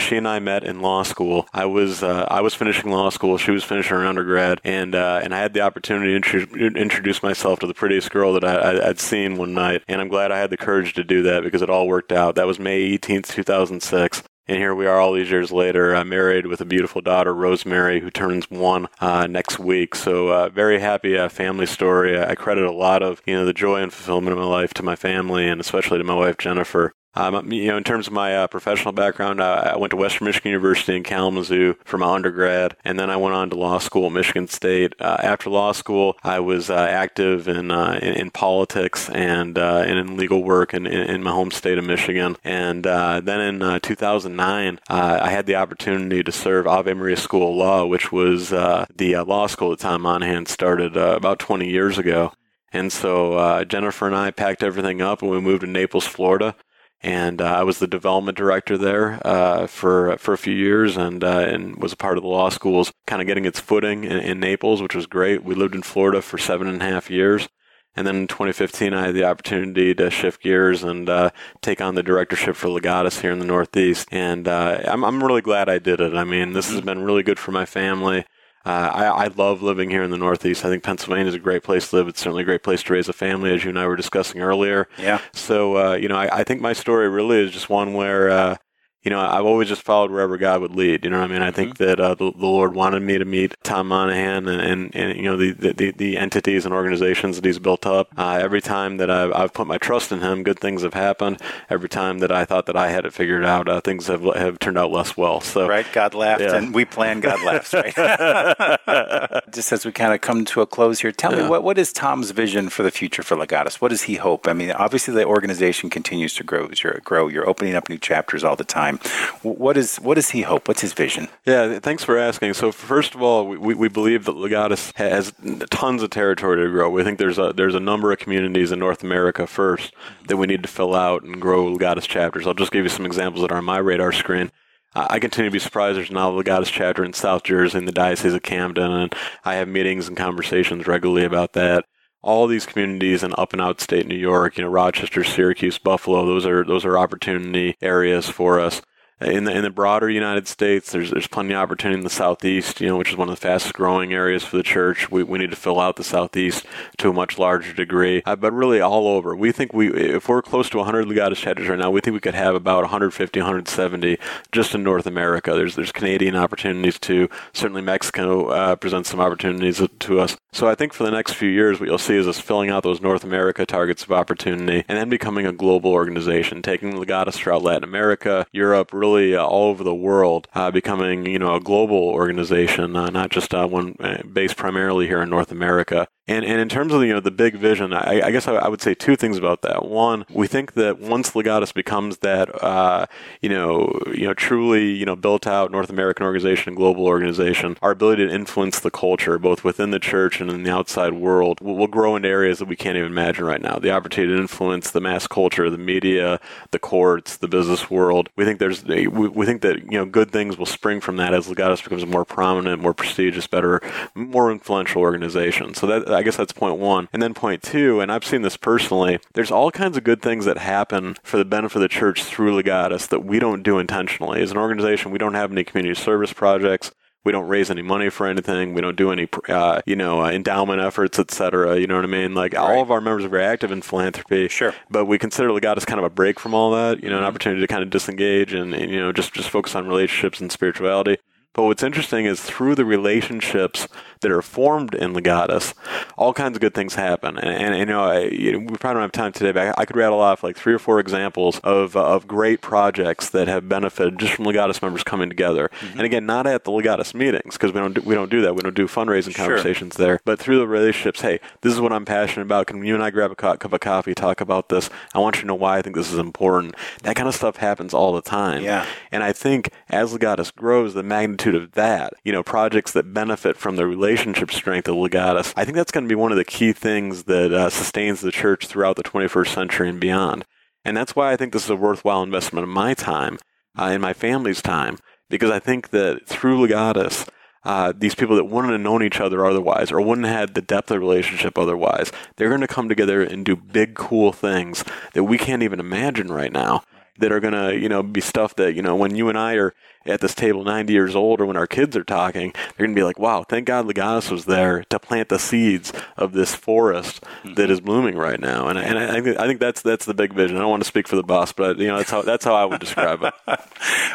she 0.00 0.16
and 0.16 0.28
I 0.28 0.38
met 0.38 0.64
in 0.64 0.80
law 0.80 1.02
school. 1.02 1.48
I 1.52 1.66
was 1.66 2.02
I 2.02 2.40
was 2.40 2.54
finishing 2.54 2.90
law 2.90 3.10
school, 3.10 3.38
she 3.38 3.50
was 3.50 3.64
finishing 3.64 3.96
her 3.96 4.06
undergrad, 4.06 4.60
and 4.64 4.94
and 4.94 5.34
I 5.34 5.38
had 5.38 5.54
the 5.54 5.60
opportunity 5.60 6.18
to 6.18 6.66
introduce 6.76 7.22
myself 7.22 7.60
to 7.60 7.66
the 7.66 7.74
prettiest 7.74 8.10
girl 8.10 8.32
that 8.34 8.44
I, 8.44 8.88
I'd 8.88 9.00
seen 9.00 9.36
one 9.36 9.54
night, 9.54 9.82
and 9.88 10.00
I'm 10.00 10.08
glad 10.08 10.32
I 10.32 10.38
had 10.38 10.50
the 10.50 10.56
courage 10.56 10.94
to 10.94 11.04
do 11.04 11.22
that 11.22 11.42
because 11.42 11.62
it 11.62 11.70
all 11.70 11.86
worked 11.86 12.12
out. 12.12 12.34
That 12.34 12.46
was 12.46 12.58
May 12.58 12.96
18th, 12.98 13.28
2006. 13.28 14.22
And 14.48 14.58
here 14.58 14.76
we 14.76 14.86
are 14.86 15.00
all 15.00 15.12
these 15.12 15.30
years 15.30 15.50
later, 15.50 15.94
uh, 15.94 16.04
married 16.04 16.46
with 16.46 16.60
a 16.60 16.64
beautiful 16.64 17.00
daughter, 17.00 17.34
Rosemary, 17.34 17.98
who 17.98 18.10
turns 18.12 18.48
one 18.48 18.86
uh, 19.00 19.26
next 19.26 19.58
week. 19.58 19.96
So 19.96 20.28
uh, 20.28 20.48
very 20.50 20.78
happy 20.78 21.18
uh, 21.18 21.28
family 21.28 21.66
story. 21.66 22.16
I 22.16 22.36
credit 22.36 22.64
a 22.64 22.70
lot 22.70 23.02
of 23.02 23.20
you 23.26 23.34
know 23.34 23.44
the 23.44 23.52
joy 23.52 23.82
and 23.82 23.92
fulfillment 23.92 24.32
of 24.32 24.38
my 24.38 24.48
life 24.48 24.72
to 24.74 24.84
my 24.84 24.94
family, 24.94 25.48
and 25.48 25.60
especially 25.60 25.98
to 25.98 26.04
my 26.04 26.14
wife 26.14 26.38
Jennifer. 26.38 26.94
Um, 27.16 27.50
you 27.50 27.68
know, 27.68 27.78
in 27.78 27.84
terms 27.84 28.06
of 28.06 28.12
my 28.12 28.36
uh, 28.36 28.46
professional 28.46 28.92
background, 28.92 29.42
I, 29.42 29.72
I, 29.72 29.76
went 29.78 29.90
to 29.92 29.96
Western 29.96 30.26
Michigan 30.26 30.50
University 30.50 30.94
in 30.96 31.02
Kalamazoo 31.02 31.74
for 31.82 31.96
my 31.96 32.14
undergrad, 32.14 32.76
and 32.84 32.98
then 32.98 33.08
I 33.08 33.16
went 33.16 33.34
on 33.34 33.48
to 33.50 33.56
law 33.56 33.78
school 33.78 34.06
at 34.06 34.12
Michigan 34.12 34.48
State. 34.48 34.92
Uh, 35.00 35.16
after 35.22 35.48
law 35.48 35.72
school, 35.72 36.18
I 36.22 36.40
was 36.40 36.68
uh, 36.68 36.74
active 36.74 37.48
in, 37.48 37.70
uh, 37.70 37.98
in, 38.02 38.12
in 38.12 38.30
politics 38.30 39.08
and 39.08 39.56
uh, 39.56 39.82
and 39.86 39.98
in 39.98 40.18
legal 40.18 40.44
work 40.44 40.74
in, 40.74 40.86
in, 40.86 41.22
my 41.22 41.30
home 41.30 41.50
state 41.50 41.78
of 41.78 41.84
Michigan. 41.84 42.36
And 42.44 42.86
uh, 42.86 43.20
then 43.20 43.62
in 43.62 43.80
2009, 43.80 44.78
I 44.88 45.30
had 45.30 45.46
the 45.46 45.56
opportunity 45.56 46.22
to 46.22 46.30
serve 46.30 46.66
Ave 46.66 46.92
Maria 46.92 47.16
School 47.16 47.50
of 47.50 47.56
Law, 47.56 47.86
which 47.86 48.12
was 48.12 48.50
the 48.50 49.24
law 49.26 49.46
school 49.46 49.70
that 49.70 49.80
Tom 49.80 50.02
Monaghan 50.02 50.44
started 50.44 50.96
about 50.96 51.38
20 51.38 51.66
years 51.66 51.96
ago. 51.96 52.32
And 52.72 52.92
so 52.92 53.64
Jennifer 53.64 54.06
and 54.06 54.14
I 54.14 54.30
packed 54.30 54.62
everything 54.62 55.00
up 55.00 55.22
and 55.22 55.30
we 55.30 55.40
moved 55.40 55.62
to 55.62 55.66
Naples, 55.66 56.06
Florida 56.06 56.54
and 57.02 57.40
uh, 57.40 57.44
I 57.44 57.62
was 57.62 57.78
the 57.78 57.86
development 57.86 58.36
director 58.36 58.78
there 58.78 59.20
uh, 59.26 59.66
for 59.66 60.16
for 60.18 60.32
a 60.32 60.38
few 60.38 60.54
years, 60.54 60.96
and 60.96 61.22
uh, 61.22 61.40
and 61.40 61.76
was 61.76 61.92
a 61.92 61.96
part 61.96 62.16
of 62.16 62.22
the 62.22 62.28
law 62.28 62.48
schools, 62.48 62.92
kind 63.06 63.20
of 63.20 63.26
getting 63.26 63.44
its 63.44 63.60
footing 63.60 64.04
in, 64.04 64.18
in, 64.18 64.40
Naples, 64.40 64.82
which 64.82 64.94
was 64.94 65.06
great. 65.06 65.44
We 65.44 65.54
lived 65.54 65.74
in 65.74 65.82
Florida 65.82 66.22
for 66.22 66.38
seven 66.38 66.66
and 66.66 66.80
a 66.80 66.84
half 66.84 67.10
years, 67.10 67.48
and 67.94 68.06
then 68.06 68.16
in 68.16 68.26
2015, 68.26 68.94
I 68.94 69.06
had 69.06 69.14
the 69.14 69.24
opportunity 69.24 69.94
to 69.94 70.10
shift 70.10 70.42
gears 70.42 70.82
and 70.82 71.08
uh, 71.08 71.30
take 71.60 71.80
on 71.80 71.94
the 71.94 72.02
directorship 72.02 72.56
for 72.56 72.68
Legatus 72.68 73.20
here 73.20 73.32
in 73.32 73.38
the 73.38 73.46
Northeast, 73.46 74.08
and 74.10 74.48
uh, 74.48 74.80
I'm 74.84 75.04
I'm 75.04 75.22
really 75.22 75.42
glad 75.42 75.68
I 75.68 75.78
did 75.78 76.00
it. 76.00 76.14
I 76.14 76.24
mean, 76.24 76.52
this 76.52 76.70
has 76.70 76.80
been 76.80 77.02
really 77.02 77.22
good 77.22 77.38
for 77.38 77.52
my 77.52 77.66
family. 77.66 78.24
Uh, 78.66 78.90
I, 78.92 79.04
I, 79.04 79.26
love 79.28 79.62
living 79.62 79.90
here 79.90 80.02
in 80.02 80.10
the 80.10 80.16
Northeast. 80.16 80.64
I 80.64 80.68
think 80.68 80.82
Pennsylvania 80.82 81.28
is 81.28 81.36
a 81.36 81.38
great 81.38 81.62
place 81.62 81.90
to 81.90 81.96
live. 81.96 82.08
It's 82.08 82.20
certainly 82.20 82.42
a 82.42 82.44
great 82.44 82.64
place 82.64 82.82
to 82.82 82.92
raise 82.94 83.08
a 83.08 83.12
family, 83.12 83.54
as 83.54 83.62
you 83.62 83.70
and 83.70 83.78
I 83.78 83.86
were 83.86 83.94
discussing 83.94 84.40
earlier. 84.40 84.88
Yeah. 84.98 85.20
So, 85.34 85.76
uh, 85.76 85.94
you 85.94 86.08
know, 86.08 86.16
I, 86.16 86.40
I, 86.40 86.42
think 86.42 86.60
my 86.60 86.72
story 86.72 87.08
really 87.08 87.38
is 87.38 87.52
just 87.52 87.70
one 87.70 87.94
where 87.94 88.28
uh, 88.28 88.56
you 89.06 89.10
know, 89.10 89.20
I've 89.20 89.44
always 89.44 89.68
just 89.68 89.82
followed 89.82 90.10
wherever 90.10 90.36
God 90.36 90.62
would 90.62 90.74
lead. 90.74 91.04
You 91.04 91.10
know 91.10 91.20
what 91.20 91.30
I 91.30 91.32
mean? 91.32 91.40
I 91.40 91.52
think 91.52 91.74
mm-hmm. 91.74 91.84
that 91.84 92.00
uh, 92.00 92.16
the, 92.16 92.32
the, 92.32 92.46
Lord 92.46 92.74
wanted 92.74 93.02
me 93.02 93.18
to 93.18 93.24
meet 93.24 93.54
Tom 93.62 93.86
Monaghan 93.86 94.48
and, 94.48 94.60
and, 94.60 94.96
and 94.96 95.16
you 95.16 95.22
know, 95.22 95.36
the, 95.36 95.52
the, 95.52 95.92
the, 95.92 96.16
entities 96.16 96.64
and 96.64 96.74
organizations 96.74 97.36
that 97.36 97.44
he's 97.44 97.60
built 97.60 97.86
up. 97.86 98.08
Uh, 98.16 98.40
every 98.42 98.60
time 98.60 98.96
that 98.96 99.08
I've, 99.08 99.32
I've 99.32 99.52
put 99.52 99.68
my 99.68 99.78
trust 99.78 100.10
in 100.10 100.22
him, 100.22 100.42
good 100.42 100.58
things 100.58 100.82
have 100.82 100.94
happened. 100.94 101.40
Every 101.70 101.88
time 101.88 102.18
that 102.18 102.32
I 102.32 102.44
thought 102.44 102.66
that 102.66 102.76
I 102.76 102.88
had 102.88 103.06
it 103.06 103.12
figured 103.12 103.44
out, 103.44 103.68
uh, 103.68 103.80
things 103.80 104.08
have, 104.08 104.24
have 104.24 104.58
turned 104.58 104.76
out 104.76 104.90
less 104.90 105.16
well. 105.16 105.40
So 105.40 105.68
Right, 105.68 105.86
God 105.92 106.14
laughed, 106.14 106.40
yeah. 106.40 106.56
and 106.56 106.74
we 106.74 106.84
plan 106.84 107.20
God 107.20 107.40
laughs, 107.44 107.74
right? 107.74 107.94
just 109.52 109.70
as 109.70 109.86
we 109.86 109.92
kind 109.92 110.14
of 110.14 110.20
come 110.20 110.44
to 110.46 110.62
a 110.62 110.66
close 110.66 110.98
here, 110.98 111.12
tell 111.12 111.32
yeah. 111.32 111.44
me, 111.44 111.48
what, 111.48 111.62
what 111.62 111.78
is 111.78 111.92
Tom's 111.92 112.32
vision 112.32 112.70
for 112.70 112.82
the 112.82 112.90
future 112.90 113.22
for 113.22 113.36
Legatus? 113.36 113.80
What 113.80 113.90
does 113.90 114.02
he 114.02 114.16
hope? 114.16 114.48
I 114.48 114.52
mean, 114.52 114.72
obviously 114.72 115.14
the 115.14 115.24
organization 115.24 115.90
continues 115.90 116.34
to 116.34 116.42
grow. 116.42 116.68
You're, 116.82 117.00
grow. 117.04 117.28
You're 117.28 117.48
opening 117.48 117.76
up 117.76 117.88
new 117.88 117.98
chapters 117.98 118.42
all 118.42 118.56
the 118.56 118.64
time. 118.64 118.95
What 119.42 119.76
is 119.76 119.96
what 119.96 120.14
does 120.14 120.30
he 120.30 120.42
hope? 120.42 120.68
What's 120.68 120.80
his 120.80 120.92
vision? 120.92 121.28
Yeah, 121.44 121.78
thanks 121.78 122.04
for 122.04 122.18
asking. 122.18 122.54
So 122.54 122.72
first 122.72 123.14
of 123.14 123.22
all, 123.22 123.46
we, 123.46 123.74
we 123.74 123.88
believe 123.88 124.24
that 124.24 124.36
Legatus 124.36 124.92
has 124.96 125.32
tons 125.70 126.02
of 126.02 126.10
territory 126.10 126.64
to 126.64 126.70
grow. 126.70 126.90
We 126.90 127.04
think 127.04 127.18
there's 127.18 127.38
a 127.38 127.52
there's 127.52 127.74
a 127.74 127.80
number 127.80 128.12
of 128.12 128.18
communities 128.18 128.72
in 128.72 128.78
North 128.78 129.02
America 129.02 129.46
first 129.46 129.94
that 130.28 130.36
we 130.36 130.46
need 130.46 130.62
to 130.62 130.68
fill 130.68 130.94
out 130.94 131.22
and 131.22 131.40
grow 131.40 131.72
Legatus 131.72 132.06
chapters. 132.06 132.46
I'll 132.46 132.54
just 132.54 132.72
give 132.72 132.84
you 132.84 132.90
some 132.90 133.06
examples 133.06 133.42
that 133.42 133.52
are 133.52 133.58
on 133.58 133.64
my 133.64 133.78
radar 133.78 134.12
screen. 134.12 134.50
I 134.98 135.18
continue 135.18 135.50
to 135.50 135.52
be 135.52 135.58
surprised 135.58 135.98
there's 135.98 136.10
not 136.10 136.30
a 136.30 136.42
Legatus 136.42 136.70
chapter 136.70 137.04
in 137.04 137.12
South 137.12 137.42
Jersey 137.42 137.76
in 137.76 137.84
the 137.84 137.92
Diocese 137.92 138.32
of 138.32 138.42
Camden, 138.42 138.92
and 138.92 139.14
I 139.44 139.56
have 139.56 139.68
meetings 139.68 140.08
and 140.08 140.16
conversations 140.16 140.86
regularly 140.86 141.24
about 141.24 141.52
that 141.52 141.84
all 142.26 142.46
these 142.46 142.66
communities 142.66 143.22
in 143.22 143.32
up 143.38 143.52
and 143.52 143.62
out 143.62 143.80
state 143.80 144.06
New 144.06 144.16
York, 144.16 144.58
you 144.58 144.64
know, 144.64 144.70
Rochester, 144.70 145.22
Syracuse, 145.22 145.78
Buffalo, 145.78 146.26
those 146.26 146.44
are 146.44 146.64
those 146.64 146.84
are 146.84 146.98
opportunity 146.98 147.76
areas 147.80 148.28
for 148.28 148.58
us. 148.58 148.82
In 149.20 149.44
the 149.44 149.56
in 149.56 149.62
the 149.62 149.70
broader 149.70 150.10
United 150.10 150.46
States, 150.46 150.92
there's 150.92 151.10
there's 151.10 151.26
plenty 151.26 151.54
of 151.54 151.60
opportunity 151.60 151.98
in 151.98 152.04
the 152.04 152.10
Southeast, 152.10 152.80
you 152.82 152.88
know, 152.88 152.98
which 152.98 153.10
is 153.10 153.16
one 153.16 153.30
of 153.30 153.34
the 153.34 153.40
fastest 153.40 153.74
growing 153.74 154.12
areas 154.12 154.44
for 154.44 154.58
the 154.58 154.62
church. 154.62 155.10
We, 155.10 155.22
we 155.22 155.38
need 155.38 155.50
to 155.50 155.56
fill 155.56 155.80
out 155.80 155.96
the 155.96 156.04
Southeast 156.04 156.66
to 156.98 157.08
a 157.08 157.12
much 157.14 157.38
larger 157.38 157.72
degree, 157.72 158.22
uh, 158.26 158.36
but 158.36 158.52
really 158.52 158.80
all 158.80 159.08
over. 159.08 159.34
We 159.34 159.52
think 159.52 159.72
we 159.72 159.90
if 159.90 160.28
we're 160.28 160.42
close 160.42 160.68
to 160.70 160.78
100 160.78 161.06
Legatus 161.06 161.38
chapters 161.38 161.66
right 161.66 161.78
now, 161.78 161.90
we 161.90 162.02
think 162.02 162.12
we 162.12 162.20
could 162.20 162.34
have 162.34 162.54
about 162.54 162.82
150, 162.82 163.40
170 163.40 164.18
just 164.52 164.74
in 164.74 164.82
North 164.82 165.06
America. 165.06 165.54
There's 165.54 165.76
there's 165.76 165.92
Canadian 165.92 166.36
opportunities 166.36 166.98
too. 166.98 167.30
Certainly 167.54 167.82
Mexico 167.82 168.48
uh, 168.48 168.76
presents 168.76 169.08
some 169.08 169.20
opportunities 169.20 169.80
to 169.98 170.20
us. 170.20 170.36
So 170.52 170.68
I 170.68 170.74
think 170.74 170.92
for 170.92 171.04
the 171.04 171.10
next 171.10 171.32
few 171.32 171.50
years, 171.50 171.80
what 171.80 171.88
you'll 171.88 171.98
see 171.98 172.16
is 172.16 172.28
us 172.28 172.38
filling 172.38 172.68
out 172.70 172.82
those 172.82 173.00
North 173.00 173.24
America 173.24 173.64
targets 173.64 174.04
of 174.04 174.12
opportunity, 174.12 174.84
and 174.88 174.98
then 174.98 175.08
becoming 175.08 175.46
a 175.46 175.52
global 175.52 175.92
organization, 175.92 176.60
taking 176.60 176.92
Legatus 176.92 177.36
throughout 177.36 177.62
Latin 177.62 177.84
America, 177.84 178.46
Europe, 178.52 178.92
really 178.92 179.05
uh, 179.14 179.44
all 179.44 179.70
over 179.70 179.84
the 179.84 179.94
world, 179.94 180.48
uh, 180.54 180.70
becoming 180.70 181.26
you 181.26 181.38
know 181.38 181.54
a 181.54 181.60
global 181.60 181.96
organization, 181.96 182.96
uh, 182.96 183.08
not 183.10 183.30
just 183.30 183.54
uh, 183.54 183.66
one 183.66 183.96
uh, 184.00 184.22
based 184.22 184.56
primarily 184.56 185.06
here 185.06 185.22
in 185.22 185.30
North 185.30 185.52
America. 185.52 186.08
And, 186.28 186.44
and 186.44 186.60
in 186.60 186.68
terms 186.68 186.92
of 186.92 186.98
the, 186.98 187.06
you 187.06 187.12
know 187.12 187.20
the 187.20 187.30
big 187.30 187.54
vision, 187.54 187.92
I, 187.92 188.20
I 188.20 188.30
guess 188.32 188.48
I, 188.48 188.54
I, 188.56 188.68
would 188.68 188.82
say 188.82 188.94
two 188.94 189.14
things 189.14 189.36
about 189.36 189.62
that. 189.62 189.86
One, 189.86 190.26
we 190.28 190.48
think 190.48 190.72
that 190.72 190.98
once 190.98 191.30
Legatus 191.30 191.72
becomes 191.72 192.18
that 192.18 192.64
uh, 192.64 193.06
you 193.40 193.48
know 193.48 193.96
you 194.12 194.26
know 194.26 194.34
truly 194.34 194.90
you 194.90 195.06
know 195.06 195.14
built 195.14 195.46
out 195.46 195.70
North 195.70 195.88
American 195.88 196.26
organization, 196.26 196.74
global 196.74 197.06
organization, 197.06 197.76
our 197.80 197.92
ability 197.92 198.26
to 198.26 198.34
influence 198.34 198.80
the 198.80 198.90
culture 198.90 199.38
both 199.38 199.62
within 199.62 199.92
the 199.92 200.00
church 200.00 200.40
and 200.40 200.50
in 200.50 200.64
the 200.64 200.72
outside 200.72 201.12
world 201.12 201.60
will, 201.60 201.76
will 201.76 201.86
grow 201.86 202.16
into 202.16 202.28
areas 202.28 202.58
that 202.58 202.66
we 202.66 202.74
can't 202.74 202.96
even 202.96 203.12
imagine 203.12 203.44
right 203.44 203.62
now. 203.62 203.78
The 203.78 203.92
opportunity 203.92 204.34
to 204.34 204.40
influence 204.40 204.90
the 204.90 205.00
mass 205.00 205.28
culture, 205.28 205.70
the 205.70 205.78
media, 205.78 206.40
the 206.72 206.80
courts, 206.80 207.36
the 207.36 207.46
business 207.46 207.88
world. 207.88 208.30
We 208.34 208.44
think 208.44 208.58
there's 208.58 208.84
we, 208.84 209.06
we 209.06 209.46
think 209.46 209.62
that 209.62 209.84
you 209.84 209.98
know 209.98 210.04
good 210.04 210.32
things 210.32 210.58
will 210.58 210.66
spring 210.66 211.00
from 211.00 211.18
that 211.18 211.34
as 211.34 211.46
Legatus 211.46 211.84
becomes 211.84 212.02
a 212.02 212.06
more 212.06 212.24
prominent, 212.24 212.82
more 212.82 212.94
prestigious, 212.94 213.46
better, 213.46 213.80
more 214.16 214.50
influential 214.50 215.02
organization. 215.02 215.72
So 215.74 215.86
that 215.86 216.15
I 216.16 216.22
guess 216.22 216.36
that's 216.36 216.52
point 216.52 216.78
one. 216.78 217.08
And 217.12 217.22
then 217.22 217.34
point 217.34 217.62
two, 217.62 218.00
and 218.00 218.10
I've 218.10 218.24
seen 218.24 218.42
this 218.42 218.56
personally, 218.56 219.18
there's 219.34 219.50
all 219.50 219.70
kinds 219.70 219.96
of 219.96 220.04
good 220.04 220.22
things 220.22 220.44
that 220.46 220.58
happen 220.58 221.16
for 221.22 221.36
the 221.36 221.44
benefit 221.44 221.76
of 221.76 221.82
the 221.82 221.88
church 221.88 222.24
through 222.24 222.60
Legatus 222.60 223.08
that 223.08 223.24
we 223.24 223.38
don't 223.38 223.62
do 223.62 223.78
intentionally. 223.78 224.42
As 224.42 224.50
an 224.50 224.56
organization, 224.56 225.10
we 225.10 225.18
don't 225.18 225.34
have 225.34 225.52
any 225.52 225.64
community 225.64 226.00
service 226.00 226.32
projects. 226.32 226.90
We 227.24 227.32
don't 227.32 227.48
raise 227.48 227.70
any 227.72 227.82
money 227.82 228.08
for 228.08 228.28
anything. 228.28 228.72
We 228.72 228.80
don't 228.80 228.94
do 228.94 229.10
any, 229.10 229.28
uh, 229.48 229.82
you 229.84 229.96
know, 229.96 230.22
uh, 230.22 230.30
endowment 230.30 230.80
efforts, 230.80 231.18
etc. 231.18 231.76
You 231.76 231.88
know 231.88 231.96
what 231.96 232.04
I 232.04 232.08
mean? 232.08 232.34
Like 232.34 232.52
right. 232.52 232.62
all 232.62 232.80
of 232.80 232.92
our 232.92 233.00
members 233.00 233.24
are 233.24 233.28
very 233.28 233.44
active 233.44 233.72
in 233.72 233.82
philanthropy. 233.82 234.46
Sure. 234.46 234.72
But 234.88 235.06
we 235.06 235.18
consider 235.18 235.48
Legatus 235.48 235.84
kind 235.84 235.98
of 235.98 236.04
a 236.04 236.10
break 236.10 236.38
from 236.38 236.54
all 236.54 236.70
that. 236.70 237.02
You 237.02 237.10
know, 237.10 237.16
mm-hmm. 237.16 237.24
an 237.24 237.28
opportunity 237.28 237.60
to 237.62 237.66
kind 237.66 237.82
of 237.82 237.90
disengage 237.90 238.52
and, 238.52 238.72
and 238.72 238.92
you 238.92 239.00
know 239.00 239.10
just 239.10 239.32
just 239.34 239.50
focus 239.50 239.74
on 239.74 239.88
relationships 239.88 240.40
and 240.40 240.52
spirituality. 240.52 241.18
But 241.56 241.64
what's 241.64 241.82
interesting 241.82 242.26
is 242.26 242.38
through 242.38 242.74
the 242.74 242.84
relationships 242.84 243.88
that 244.20 244.30
are 244.30 244.42
formed 244.42 244.94
in 244.94 245.14
Legatus, 245.14 245.72
all 246.18 246.34
kinds 246.34 246.56
of 246.56 246.60
good 246.60 246.74
things 246.74 246.94
happen. 246.94 247.38
And, 247.38 247.74
and 247.74 247.78
you 247.78 247.86
know, 247.86 248.04
I, 248.04 248.24
you 248.24 248.52
know, 248.52 248.58
we 248.58 248.76
probably 248.76 248.94
don't 248.94 249.02
have 249.02 249.12
time 249.12 249.32
today, 249.32 249.52
but 249.52 249.68
I, 249.68 249.82
I, 249.82 249.84
could 249.86 249.96
rattle 249.96 250.20
off 250.20 250.42
like 250.42 250.56
three 250.56 250.74
or 250.74 250.78
four 250.78 251.00
examples 251.00 251.58
of, 251.60 251.96
uh, 251.96 252.04
of 252.04 252.26
great 252.26 252.60
projects 252.60 253.30
that 253.30 253.48
have 253.48 253.68
benefited 253.68 254.18
just 254.18 254.34
from 254.34 254.44
Legatus 254.44 254.82
members 254.82 255.02
coming 255.02 255.28
together. 255.28 255.70
Mm-hmm. 255.80 255.98
And 255.98 256.02
again, 256.02 256.26
not 256.26 256.46
at 256.46 256.64
the 256.64 256.70
Legatus 256.70 257.14
meetings 257.14 257.54
because 257.54 257.72
we 257.72 257.80
don't 257.80 257.94
do, 257.94 258.02
we 258.02 258.14
don't 258.14 258.30
do 258.30 258.42
that. 258.42 258.54
We 258.54 258.60
don't 258.60 258.76
do 258.76 258.86
fundraising 258.86 259.34
conversations 259.34 259.94
sure. 259.96 260.06
there. 260.06 260.20
But 260.24 260.38
through 260.38 260.58
the 260.58 260.66
relationships, 260.66 261.20
hey, 261.20 261.40
this 261.62 261.72
is 261.72 261.80
what 261.80 261.92
I'm 261.92 262.04
passionate 262.04 262.44
about. 262.44 262.66
Can 262.66 262.84
you 262.84 262.94
and 262.94 263.02
I 263.02 263.10
grab 263.10 263.30
a 263.30 263.36
cup 263.36 263.72
of 263.72 263.80
coffee, 263.80 264.14
talk 264.14 264.40
about 264.40 264.68
this? 264.68 264.90
I 265.14 265.20
want 265.20 265.36
you 265.36 265.42
to 265.42 265.46
know 265.46 265.54
why 265.54 265.78
I 265.78 265.82
think 265.82 265.96
this 265.96 266.12
is 266.12 266.18
important. 266.18 266.74
That 267.02 267.16
kind 267.16 267.28
of 267.28 267.34
stuff 267.34 267.56
happens 267.56 267.94
all 267.94 268.12
the 268.12 268.22
time. 268.22 268.62
Yeah. 268.62 268.86
And 269.12 269.22
I 269.22 269.32
think 269.32 269.70
as 269.88 270.12
Legatus 270.12 270.54
grows, 270.54 270.94
the 270.94 271.02
magnitude 271.02 271.45
of 271.54 271.72
that, 271.72 272.12
you 272.24 272.32
know, 272.32 272.42
projects 272.42 272.92
that 272.92 273.14
benefit 273.14 273.56
from 273.56 273.76
the 273.76 273.86
relationship 273.86 274.50
strength 274.50 274.88
of 274.88 274.96
Legatus, 274.96 275.52
I 275.56 275.64
think 275.64 275.76
that's 275.76 275.92
going 275.92 276.04
to 276.04 276.08
be 276.08 276.14
one 276.14 276.32
of 276.32 276.38
the 276.38 276.44
key 276.44 276.72
things 276.72 277.24
that 277.24 277.52
uh, 277.52 277.70
sustains 277.70 278.20
the 278.20 278.32
church 278.32 278.66
throughout 278.66 278.96
the 278.96 279.04
21st 279.04 279.48
century 279.48 279.88
and 279.88 280.00
beyond. 280.00 280.44
And 280.84 280.96
that's 280.96 281.16
why 281.16 281.32
I 281.32 281.36
think 281.36 281.52
this 281.52 281.64
is 281.64 281.70
a 281.70 281.76
worthwhile 281.76 282.22
investment 282.22 282.64
of 282.64 282.68
my 282.68 282.94
time, 282.94 283.38
uh, 283.78 283.88
and 283.90 284.02
my 284.02 284.12
family's 284.12 284.62
time, 284.62 284.98
because 285.28 285.50
I 285.50 285.58
think 285.58 285.90
that 285.90 286.26
through 286.26 286.66
Legatus, 286.66 287.28
uh, 287.64 287.92
these 287.96 288.14
people 288.14 288.36
that 288.36 288.44
wouldn't 288.44 288.72
have 288.72 288.80
known 288.80 289.02
each 289.02 289.20
other 289.20 289.44
otherwise 289.44 289.90
or 289.90 290.00
wouldn't 290.00 290.26
have 290.26 290.36
had 290.36 290.54
the 290.54 290.62
depth 290.62 290.90
of 290.90 291.00
relationship 291.00 291.58
otherwise, 291.58 292.12
they're 292.36 292.48
going 292.48 292.60
to 292.60 292.68
come 292.68 292.88
together 292.88 293.22
and 293.22 293.44
do 293.44 293.56
big, 293.56 293.94
cool 293.94 294.32
things 294.32 294.84
that 295.14 295.24
we 295.24 295.36
can't 295.36 295.64
even 295.64 295.80
imagine 295.80 296.28
right 296.32 296.52
now 296.52 296.82
that 297.18 297.32
are 297.32 297.40
going 297.40 297.54
to, 297.54 297.78
you 297.78 297.88
know, 297.88 298.02
be 298.02 298.20
stuff 298.20 298.54
that, 298.56 298.74
you 298.74 298.82
know, 298.82 298.96
when 298.96 299.14
you 299.14 299.28
and 299.28 299.38
I 299.38 299.54
are 299.54 299.74
at 300.06 300.20
this 300.20 300.34
table 300.34 300.64
90 300.64 300.92
years 300.92 301.16
old 301.16 301.40
or 301.40 301.46
when 301.46 301.56
our 301.56 301.66
kids 301.66 301.96
are 301.96 302.04
talking, 302.04 302.52
they're 302.52 302.86
going 302.86 302.94
to 302.94 302.98
be 302.98 303.04
like, 303.04 303.18
wow, 303.18 303.42
thank 303.42 303.66
God 303.66 303.86
Legatus 303.86 304.30
was 304.30 304.44
there 304.44 304.84
to 304.84 304.98
plant 304.98 305.28
the 305.28 305.38
seeds 305.38 305.92
of 306.16 306.32
this 306.32 306.54
forest 306.54 307.22
mm-hmm. 307.22 307.54
that 307.54 307.70
is 307.70 307.80
blooming 307.80 308.16
right 308.16 308.40
now. 308.40 308.68
And, 308.68 308.78
and 308.78 308.98
I, 308.98 309.20
think, 309.20 309.38
I 309.38 309.46
think 309.46 309.60
that's, 309.60 309.82
that's 309.82 310.04
the 310.04 310.14
big 310.14 310.32
vision. 310.32 310.56
I 310.56 310.60
don't 310.60 310.70
want 310.70 310.82
to 310.82 310.88
speak 310.88 311.08
for 311.08 311.16
the 311.16 311.22
boss, 311.22 311.52
but, 311.52 311.78
you 311.78 311.88
know, 311.88 311.98
that's 311.98 312.10
how, 312.10 312.22
that's 312.22 312.44
how 312.44 312.54
I 312.54 312.64
would 312.64 312.80
describe 312.80 313.22
it. 313.22 313.34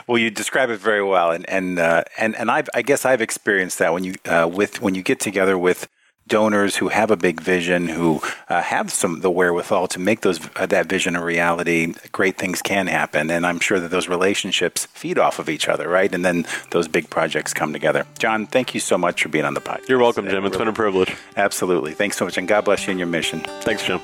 well, 0.07 0.17
you 0.17 0.31
describe 0.31 0.69
it 0.69 0.79
very 0.79 1.03
well. 1.03 1.31
And, 1.31 1.49
and, 1.49 1.79
uh, 1.79 2.03
and, 2.17 2.35
and 2.35 2.49
I've, 2.49 2.69
I 2.73 2.81
guess 2.81 3.05
I've 3.05 3.21
experienced 3.21 3.79
that 3.79 3.93
when 3.93 4.03
you, 4.03 4.15
uh, 4.25 4.49
with, 4.51 4.81
when 4.81 4.95
you 4.95 5.03
get 5.03 5.19
together 5.19 5.57
with, 5.57 5.87
donors 6.31 6.77
who 6.77 6.87
have 6.87 7.11
a 7.11 7.17
big 7.17 7.41
vision, 7.41 7.89
who 7.89 8.21
uh, 8.47 8.61
have 8.61 8.89
some 8.89 9.19
the 9.19 9.29
wherewithal 9.29 9.87
to 9.89 9.99
make 9.99 10.21
those 10.21 10.39
uh, 10.55 10.65
that 10.65 10.87
vision 10.87 11.15
a 11.15 11.23
reality, 11.23 11.93
great 12.13 12.37
things 12.37 12.61
can 12.61 12.87
happen. 12.87 13.29
And 13.29 13.45
I'm 13.45 13.59
sure 13.59 13.79
that 13.81 13.91
those 13.91 14.07
relationships 14.07 14.87
feed 14.87 15.19
off 15.19 15.39
of 15.39 15.49
each 15.49 15.67
other, 15.67 15.87
right? 15.89 16.11
And 16.15 16.23
then 16.23 16.47
those 16.71 16.87
big 16.87 17.09
projects 17.09 17.53
come 17.53 17.73
together. 17.73 18.05
John, 18.17 18.47
thank 18.47 18.73
you 18.73 18.79
so 18.79 18.97
much 18.97 19.21
for 19.21 19.29
being 19.29 19.45
on 19.45 19.53
the 19.53 19.61
podcast. 19.61 19.89
You're 19.89 19.99
welcome, 19.99 20.27
Jim. 20.29 20.45
It's 20.45 20.57
been 20.57 20.69
a 20.69 20.73
privilege. 20.73 21.13
Absolutely. 21.35 21.93
Thanks 21.93 22.15
so 22.15 22.25
much, 22.25 22.37
and 22.37 22.47
God 22.47 22.63
bless 22.63 22.87
you 22.87 22.91
and 22.91 22.99
your 22.99 23.09
mission. 23.09 23.41
Thanks, 23.61 23.85
Jim. 23.85 23.99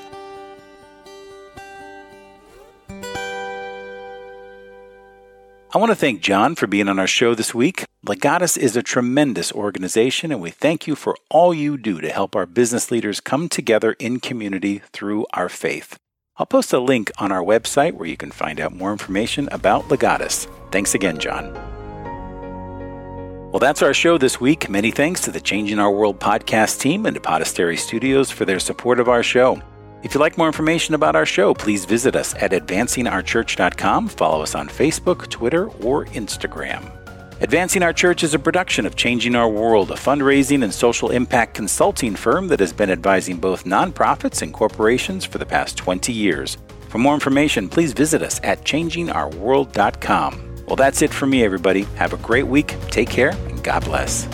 I 5.78 5.80
want 5.80 5.92
to 5.92 5.94
thank 5.94 6.22
John 6.22 6.56
for 6.56 6.66
being 6.66 6.88
on 6.88 6.98
our 6.98 7.06
show 7.06 7.36
this 7.36 7.54
week. 7.54 7.84
Legatus 8.04 8.58
is 8.58 8.74
a 8.74 8.82
tremendous 8.82 9.52
organization, 9.52 10.32
and 10.32 10.40
we 10.40 10.50
thank 10.50 10.88
you 10.88 10.96
for 10.96 11.16
all 11.30 11.54
you 11.54 11.78
do 11.78 12.00
to 12.00 12.10
help 12.10 12.34
our 12.34 12.46
business 12.46 12.90
leaders 12.90 13.20
come 13.20 13.48
together 13.48 13.92
in 14.00 14.18
community 14.18 14.82
through 14.92 15.24
our 15.34 15.48
faith. 15.48 15.96
I'll 16.36 16.46
post 16.46 16.72
a 16.72 16.80
link 16.80 17.12
on 17.18 17.30
our 17.30 17.44
website 17.44 17.92
where 17.92 18.08
you 18.08 18.16
can 18.16 18.32
find 18.32 18.58
out 18.58 18.74
more 18.74 18.90
information 18.90 19.48
about 19.52 19.88
Legatus. 19.88 20.48
Thanks 20.72 20.96
again, 20.96 21.16
John. 21.20 21.54
Well, 23.52 23.60
that's 23.60 23.80
our 23.80 23.94
show 23.94 24.18
this 24.18 24.40
week. 24.40 24.68
Many 24.68 24.90
thanks 24.90 25.20
to 25.20 25.30
the 25.30 25.40
Changing 25.40 25.78
Our 25.78 25.92
World 25.92 26.18
podcast 26.18 26.80
team 26.80 27.06
and 27.06 27.14
to 27.14 27.20
Podastery 27.20 27.78
Studios 27.78 28.32
for 28.32 28.44
their 28.44 28.58
support 28.58 28.98
of 28.98 29.08
our 29.08 29.22
show. 29.22 29.62
If 30.02 30.14
you'd 30.14 30.20
like 30.20 30.38
more 30.38 30.46
information 30.46 30.94
about 30.94 31.16
our 31.16 31.26
show, 31.26 31.54
please 31.54 31.84
visit 31.84 32.14
us 32.14 32.34
at 32.36 32.52
advancingourchurch.com. 32.52 34.08
Follow 34.08 34.42
us 34.42 34.54
on 34.54 34.68
Facebook, 34.68 35.28
Twitter, 35.28 35.68
or 35.82 36.04
Instagram. 36.06 36.94
Advancing 37.40 37.82
Our 37.82 37.92
Church 37.92 38.22
is 38.22 38.34
a 38.34 38.38
production 38.38 38.86
of 38.86 38.96
Changing 38.96 39.34
Our 39.34 39.48
World, 39.48 39.90
a 39.90 39.94
fundraising 39.94 40.64
and 40.64 40.74
social 40.74 41.10
impact 41.10 41.54
consulting 41.54 42.16
firm 42.16 42.48
that 42.48 42.60
has 42.60 42.72
been 42.72 42.90
advising 42.90 43.38
both 43.38 43.64
nonprofits 43.64 44.42
and 44.42 44.52
corporations 44.52 45.24
for 45.24 45.38
the 45.38 45.46
past 45.46 45.76
20 45.76 46.12
years. 46.12 46.58
For 46.88 46.98
more 46.98 47.14
information, 47.14 47.68
please 47.68 47.92
visit 47.92 48.22
us 48.22 48.40
at 48.42 48.64
changingourworld.com. 48.64 50.64
Well, 50.66 50.76
that's 50.76 51.02
it 51.02 51.12
for 51.12 51.26
me, 51.26 51.44
everybody. 51.44 51.82
Have 51.96 52.12
a 52.12 52.18
great 52.18 52.46
week, 52.46 52.74
take 52.90 53.08
care, 53.08 53.30
and 53.30 53.62
God 53.62 53.84
bless. 53.84 54.28